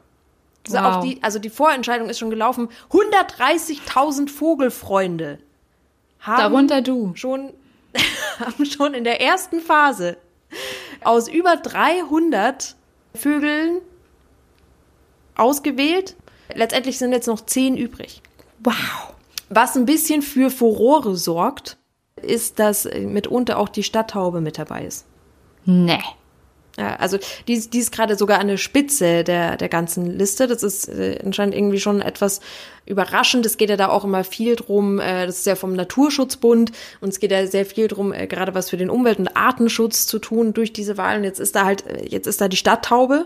Also, 0.68 0.78
Wow. 0.78 0.86
auch 0.96 1.02
die, 1.04 1.22
also 1.22 1.38
die 1.38 1.50
Vorentscheidung 1.50 2.10
ist 2.10 2.18
schon 2.20 2.30
gelaufen. 2.30 2.70
130.000 2.92 4.30
Vogelfreunde 4.30 5.40
haben 6.26 6.38
Darunter 6.38 6.82
du. 6.82 7.14
schon, 7.16 7.54
haben 8.40 8.66
schon 8.66 8.94
in 8.94 9.04
der 9.04 9.22
ersten 9.22 9.60
Phase 9.60 10.18
aus 11.04 11.28
über 11.28 11.56
300 11.58 12.76
Vögeln 13.14 13.82
ausgewählt. 15.36 16.16
Letztendlich 16.54 16.98
sind 16.98 17.12
jetzt 17.12 17.28
noch 17.28 17.42
10 17.42 17.78
übrig. 17.78 18.22
Wow. 18.60 19.14
Was 19.50 19.76
ein 19.76 19.86
bisschen 19.86 20.22
für 20.22 20.50
Furore 20.50 21.16
sorgt, 21.16 21.78
ist, 22.22 22.60
dass 22.60 22.86
mitunter 22.86 23.60
auch 23.60 23.70
die 23.70 23.84
Stadttaube 23.84 24.42
mit 24.42 24.58
dabei 24.58 24.86
ist. 24.86 25.06
Nee. 25.66 26.02
Ja, 26.78 26.98
also 26.98 27.18
die, 27.48 27.54
ist- 27.54 27.74
die 27.74 27.80
ist 27.80 27.94
gerade 27.94 28.18
sogar 28.18 28.40
an 28.40 28.48
der 28.50 28.58
Spitze 28.58 29.24
der, 29.24 29.56
der 29.56 29.70
ganzen 29.70 30.18
Liste. 30.18 30.46
Das 30.48 30.62
ist 30.62 30.90
äh, 30.90 31.20
anscheinend 31.24 31.56
irgendwie 31.56 31.80
schon 31.80 32.02
etwas 32.02 32.42
überraschend. 32.86 33.46
Es 33.46 33.56
geht 33.56 33.70
ja 33.70 33.78
da 33.78 33.88
auch 33.88 34.04
immer 34.04 34.26
viel 34.26 34.58
drum, 34.58 35.00
äh, 35.00 35.26
das 35.26 35.38
ist 35.40 35.46
ja 35.46 35.56
vom 35.56 35.74
Naturschutzbund 35.74 36.74
und 37.00 37.10
es 37.10 37.20
geht 37.20 37.32
ja 37.32 37.48
sehr 37.48 37.66
viel 37.66 37.88
drum, 37.88 38.12
äh, 38.12 38.28
gerade 38.28 38.54
was 38.56 38.70
für 38.70 38.76
den 38.78 38.90
Umwelt- 38.90 39.20
und 39.20 39.38
Artenschutz 39.38 40.06
zu 40.06 40.20
tun 40.20 40.54
durch 40.54 40.74
diese 40.74 40.98
Wahl. 40.98 41.20
Und 41.20 41.24
jetzt 41.24 41.40
ist 41.40 41.56
da 41.56 41.64
halt, 41.64 41.88
äh, 41.88 42.06
jetzt 42.10 42.28
ist 42.28 42.42
da 42.42 42.50
die 42.50 42.58
Stadttaube, 42.58 43.26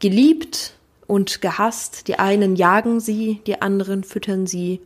geliebt 0.00 0.72
und 1.06 1.40
gehasst. 1.40 2.08
Die 2.08 2.18
einen 2.18 2.56
jagen 2.56 3.00
sie, 3.00 3.40
die 3.46 3.62
anderen 3.62 4.02
füttern 4.04 4.46
sie. 4.48 4.80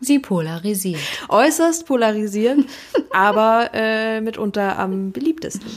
Sie 0.00 0.18
polarisiert. 0.18 1.00
Äußerst 1.28 1.86
polarisierend, 1.86 2.66
aber 3.12 3.70
äh, 3.72 4.20
mitunter 4.20 4.78
am 4.78 5.12
beliebtesten. 5.12 5.70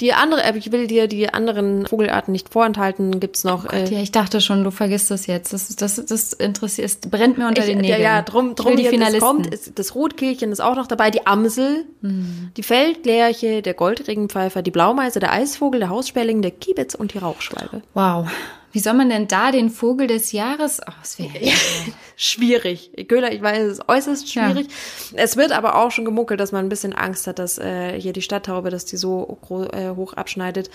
Die 0.00 0.12
andere, 0.12 0.42
äh, 0.44 0.56
ich 0.56 0.70
will 0.72 0.86
dir 0.86 1.06
die 1.08 1.32
anderen 1.32 1.86
Vogelarten 1.86 2.32
nicht 2.32 2.48
vorenthalten, 2.52 3.20
gibt's 3.20 3.44
noch. 3.44 3.72
äh, 3.72 3.84
Ja, 3.92 4.00
ich 4.00 4.12
dachte 4.12 4.40
schon, 4.40 4.64
du 4.64 4.70
vergisst 4.70 5.10
das 5.10 5.26
jetzt. 5.26 5.52
Das, 5.52 5.74
das, 5.76 6.04
das 6.04 6.32
interessiert, 6.32 6.86
es 6.86 6.96
brennt 7.10 7.38
mir 7.38 7.48
unter 7.48 7.62
ich, 7.62 7.66
den 7.68 7.76
ja, 7.78 7.82
Nägeln. 7.82 8.02
ja, 8.02 8.22
drum, 8.22 8.50
Ich 8.50 8.54
drum 8.56 8.70
will 8.72 8.76
die 8.84 8.88
Finalisten. 8.88 9.20
kommt, 9.20 9.46
ist, 9.48 9.78
das 9.78 9.94
Rotkehlchen 9.94 10.52
ist 10.52 10.60
auch 10.60 10.76
noch 10.76 10.86
dabei, 10.86 11.10
die 11.10 11.26
Amsel, 11.26 11.84
Mhm. 12.00 12.50
die 12.56 12.62
Feldlerche, 12.62 13.62
der 13.62 13.74
Goldregenpfeifer, 13.74 14.62
die 14.62 14.70
Blaumeise, 14.70 15.20
der 15.20 15.32
Eisvogel, 15.32 15.80
der 15.80 15.88
Haussperling, 15.90 16.42
der 16.42 16.50
Kiebitz 16.52 16.94
und 16.94 17.14
die 17.14 17.18
Rauchschwalbe. 17.18 17.82
wow. 17.94 18.26
Wie 18.78 18.82
soll 18.82 18.94
man 18.94 19.08
denn 19.08 19.26
da 19.26 19.50
den 19.50 19.70
Vogel 19.70 20.06
des 20.06 20.30
Jahres 20.30 20.78
auswählen? 20.78 21.50
Schwierig. 22.16 22.92
Köhler, 23.08 23.32
ich 23.32 23.42
weiß, 23.42 23.58
es 23.58 23.72
ist 23.80 23.88
äußerst 23.88 24.32
Ja. 24.36 24.44
schwierig. 24.52 24.68
Es 25.14 25.36
wird 25.36 25.50
aber 25.50 25.74
auch 25.74 25.90
schon 25.90 26.04
gemunkelt, 26.04 26.38
dass 26.38 26.52
man 26.52 26.64
ein 26.64 26.68
bisschen 26.68 26.92
Angst 26.92 27.26
hat, 27.26 27.40
dass 27.40 27.58
äh, 27.58 28.00
hier 28.00 28.12
die 28.12 28.22
Stadttaube, 28.22 28.70
dass 28.70 28.84
die 28.84 28.96
so 28.96 29.36
äh, 29.72 29.90
hoch 29.96 30.12
abschneidet, 30.12 30.70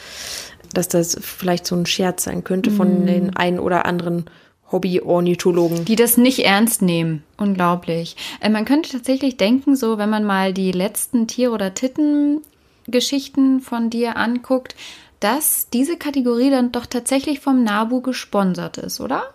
dass 0.73 0.89
das 0.89 1.17
vielleicht 1.21 1.65
so 1.65 1.77
ein 1.77 1.85
Scherz 1.85 2.25
sein 2.25 2.43
könnte 2.43 2.71
Mhm. 2.71 2.75
von 2.75 3.05
den 3.05 3.37
ein 3.37 3.57
oder 3.57 3.85
anderen 3.85 4.25
Hobby-Ornithologen. 4.69 5.85
die 5.85 5.95
das 5.95 6.17
nicht 6.17 6.39
ernst 6.39 6.81
nehmen. 6.81 7.23
Unglaublich. 7.37 8.17
Äh, 8.41 8.49
man 8.49 8.65
könnte 8.65 8.89
tatsächlich 8.91 9.37
denken, 9.37 9.77
so 9.77 9.97
wenn 9.97 10.09
man 10.09 10.25
mal 10.25 10.51
die 10.51 10.73
letzten 10.73 11.25
Tier- 11.27 11.53
oder 11.53 11.73
Titten-Geschichten 11.73 13.61
von 13.61 13.89
dir 13.89 14.17
anguckt, 14.17 14.75
dass 15.23 15.69
diese 15.69 15.97
Kategorie 15.97 16.49
dann 16.49 16.71
doch 16.71 16.85
tatsächlich 16.85 17.39
vom 17.39 17.63
NABU 17.63 18.01
gesponsert 18.01 18.77
ist, 18.77 18.99
oder? 18.99 19.33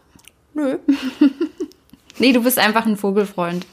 Nö. 0.55 0.79
Nee, 2.21 2.33
du 2.33 2.43
bist 2.43 2.59
einfach 2.59 2.85
ein 2.85 2.97
Vogelfreund. 2.97 3.65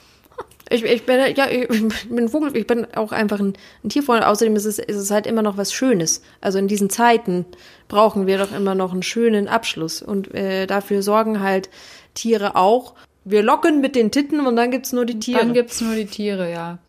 Ich, 0.70 0.84
ich 0.84 1.06
bin 1.06 1.20
ja, 1.36 1.48
ich 1.50 1.68
bin 1.68 2.26
ein 2.26 2.30
Vogel, 2.30 2.56
ich 2.56 2.66
bin 2.66 2.88
auch 2.96 3.12
einfach 3.12 3.40
ein, 3.40 3.54
ein 3.84 3.90
Tierfreund. 3.90 4.24
Außerdem 4.24 4.56
ist 4.56 4.66
es, 4.66 4.80
ist 4.80 4.98
es 4.98 5.12
halt 5.12 5.28
immer 5.28 5.42
noch 5.42 5.58
was 5.58 5.74
Schönes. 5.74 6.22
Also 6.42 6.58
in 6.58 6.68
diesen 6.68 6.90
Zeiten 6.90 7.46
brauchen 7.88 8.26
wir 8.26 8.38
doch 8.38 8.52
immer 8.52 8.74
noch 8.74 8.94
einen 8.94 9.04
schönen 9.04 9.48
Abschluss. 9.48 10.02
Und 10.02 10.34
äh, 10.34 10.66
dafür 10.66 11.04
sorgen 11.04 11.40
halt 11.40 11.70
Tiere 12.16 12.56
auch. 12.56 12.96
Wir 13.24 13.44
locken 13.44 13.82
mit 13.82 13.96
den 13.96 14.12
Titten 14.12 14.46
und 14.46 14.56
dann 14.56 14.72
gibt's 14.72 14.92
nur 14.92 15.06
die 15.06 15.20
Tiere. 15.20 15.40
Dann 15.40 15.54
gibt's 15.54 15.82
nur 15.82 15.96
die 15.96 16.06
Tiere, 16.06 16.52
ja. 16.52 16.80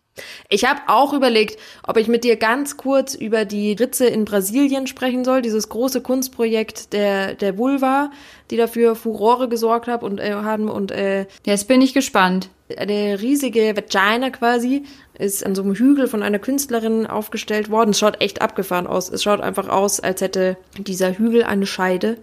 Ich 0.49 0.65
habe 0.65 0.81
auch 0.87 1.13
überlegt, 1.13 1.59
ob 1.83 1.97
ich 1.97 2.07
mit 2.07 2.23
dir 2.23 2.35
ganz 2.35 2.77
kurz 2.77 3.15
über 3.15 3.45
die 3.45 3.73
Ritze 3.73 4.05
in 4.07 4.25
Brasilien 4.25 4.87
sprechen 4.87 5.23
soll, 5.23 5.41
dieses 5.41 5.69
große 5.69 6.01
Kunstprojekt 6.01 6.93
der 6.93 7.33
der 7.35 7.57
Vulva, 7.57 8.11
die 8.51 8.57
dafür 8.57 8.95
Furore 8.95 9.49
gesorgt 9.49 9.87
hat 9.87 10.03
und 10.03 10.19
äh, 10.19 10.33
haben 10.33 10.69
und 10.69 10.91
äh, 10.91 11.25
Jetzt 11.45 11.67
bin 11.67 11.81
ich 11.81 11.93
gespannt. 11.93 12.49
eine 12.77 13.21
riesige 13.21 13.75
Vagina 13.75 14.29
quasi 14.29 14.83
ist 15.17 15.45
an 15.45 15.55
so 15.55 15.63
einem 15.63 15.75
Hügel 15.75 16.07
von 16.07 16.23
einer 16.23 16.39
Künstlerin 16.39 17.07
aufgestellt 17.07 17.69
worden. 17.69 17.91
Es 17.91 17.99
schaut 17.99 18.21
echt 18.21 18.41
abgefahren 18.41 18.87
aus. 18.87 19.09
Es 19.09 19.23
schaut 19.23 19.41
einfach 19.41 19.67
aus, 19.69 19.99
als 19.99 20.21
hätte 20.21 20.57
dieser 20.77 21.17
Hügel 21.17 21.43
eine 21.43 21.65
Scheide, 21.65 22.17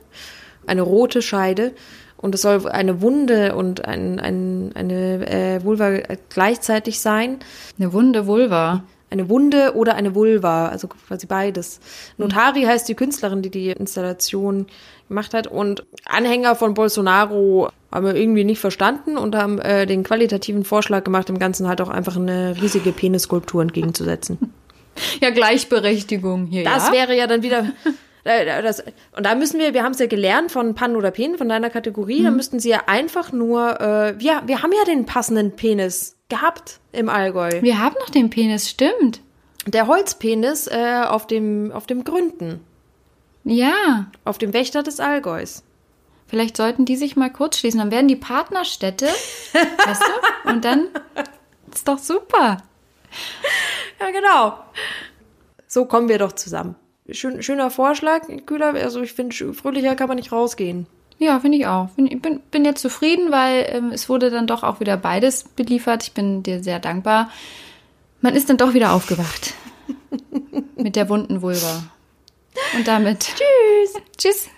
eine 0.66 0.82
rote 0.82 1.22
Scheide. 1.22 1.72
Und 2.24 2.34
es 2.34 2.40
soll 2.40 2.66
eine 2.68 3.02
Wunde 3.02 3.54
und 3.54 3.84
ein, 3.84 4.18
ein, 4.18 4.70
eine 4.74 5.30
äh, 5.30 5.62
Vulva 5.62 5.98
gleichzeitig 6.30 6.98
sein. 6.98 7.38
Eine 7.78 7.92
wunde 7.92 8.26
Vulva. 8.26 8.82
Eine 9.10 9.28
Wunde 9.28 9.74
oder 9.76 9.94
eine 9.94 10.14
Vulva, 10.14 10.68
also 10.68 10.88
quasi 10.88 11.26
beides. 11.26 11.80
Notari 12.16 12.62
heißt 12.62 12.88
die 12.88 12.94
Künstlerin, 12.94 13.42
die 13.42 13.50
die 13.50 13.68
Installation 13.68 14.68
gemacht 15.10 15.34
hat. 15.34 15.48
Und 15.48 15.84
Anhänger 16.06 16.56
von 16.56 16.72
Bolsonaro 16.72 17.68
haben 17.92 18.06
wir 18.06 18.16
irgendwie 18.16 18.44
nicht 18.44 18.58
verstanden 18.58 19.18
und 19.18 19.36
haben 19.36 19.58
äh, 19.58 19.84
den 19.84 20.02
qualitativen 20.02 20.64
Vorschlag 20.64 21.04
gemacht, 21.04 21.28
dem 21.28 21.38
Ganzen 21.38 21.68
halt 21.68 21.82
auch 21.82 21.90
einfach 21.90 22.16
eine 22.16 22.56
riesige 22.58 22.92
Penisskulptur 22.92 23.60
entgegenzusetzen. 23.60 24.38
Ja, 25.20 25.30
Gleichberechtigung 25.30 26.46
hier, 26.46 26.62
Das 26.62 26.86
ja? 26.86 26.92
wäre 26.92 27.16
ja 27.16 27.26
dann 27.26 27.42
wieder. 27.42 27.66
Äh, 28.24 28.62
Das, 28.62 28.82
und 29.16 29.24
da 29.24 29.34
müssen 29.34 29.58
wir, 29.60 29.74
wir 29.74 29.82
haben 29.82 29.92
es 29.92 29.98
ja 29.98 30.06
gelernt 30.06 30.50
von 30.52 30.74
Pan 30.74 30.96
oder 30.96 31.10
Pen, 31.10 31.38
von 31.38 31.48
deiner 31.48 31.70
Kategorie, 31.70 32.22
da 32.22 32.30
müssten 32.30 32.58
sie 32.60 32.70
ja 32.70 32.82
einfach 32.86 33.32
nur, 33.32 33.80
äh, 33.80 34.18
wir, 34.18 34.42
wir 34.46 34.62
haben 34.62 34.72
ja 34.72 34.84
den 34.84 35.06
passenden 35.06 35.54
Penis 35.56 36.16
gehabt 36.28 36.80
im 36.92 37.08
Allgäu. 37.08 37.50
Wir 37.62 37.78
haben 37.78 37.94
noch 38.00 38.10
den 38.10 38.30
Penis, 38.30 38.68
stimmt. 38.70 39.20
Der 39.66 39.86
Holzpenis 39.86 40.66
äh, 40.66 41.02
auf 41.06 41.26
dem 41.26 41.72
auf 41.72 41.86
dem 41.86 42.04
Gründen, 42.04 42.60
Ja. 43.44 44.06
auf 44.24 44.36
dem 44.38 44.52
Wächter 44.52 44.82
des 44.82 45.00
Allgäus. 45.00 45.62
Vielleicht 46.26 46.56
sollten 46.56 46.84
die 46.84 46.96
sich 46.96 47.16
mal 47.16 47.30
kurz 47.30 47.58
schließen. 47.58 47.78
Dann 47.78 47.90
werden 47.90 48.08
die 48.08 48.16
Partnerstädte, 48.16 49.06
weißt 49.86 50.02
du? 50.02 50.50
Und 50.50 50.64
dann 50.64 50.88
Ist 51.72 51.86
doch 51.88 51.98
super. 51.98 52.58
Ja, 54.00 54.10
genau. 54.10 54.58
So 55.66 55.84
kommen 55.86 56.08
wir 56.08 56.18
doch 56.18 56.32
zusammen. 56.32 56.74
Schön, 57.10 57.42
schöner 57.42 57.70
Vorschlag, 57.70 58.22
Kühler. 58.46 58.74
Also 58.74 59.02
ich 59.02 59.12
finde, 59.12 59.34
fröhlicher 59.54 59.94
kann 59.94 60.08
man 60.08 60.16
nicht 60.16 60.32
rausgehen. 60.32 60.86
Ja, 61.18 61.38
finde 61.38 61.58
ich 61.58 61.66
auch. 61.66 61.90
Ich 61.96 62.20
bin, 62.20 62.40
bin 62.50 62.64
jetzt 62.64 62.80
zufrieden, 62.80 63.30
weil 63.30 63.66
ähm, 63.68 63.90
es 63.92 64.08
wurde 64.08 64.30
dann 64.30 64.46
doch 64.46 64.62
auch 64.62 64.80
wieder 64.80 64.96
beides 64.96 65.44
beliefert. 65.44 66.02
Ich 66.02 66.12
bin 66.12 66.42
dir 66.42 66.62
sehr 66.62 66.80
dankbar. 66.80 67.30
Man 68.20 68.34
ist 68.34 68.48
dann 68.48 68.56
doch 68.56 68.74
wieder 68.74 68.92
aufgewacht. 68.92 69.54
Mit 70.76 70.96
der 70.96 71.08
wunden 71.08 71.42
Vulva. 71.42 71.84
Und 72.74 72.88
damit. 72.88 73.20
Tschüss. 73.20 74.02
Tschüss. 74.16 74.48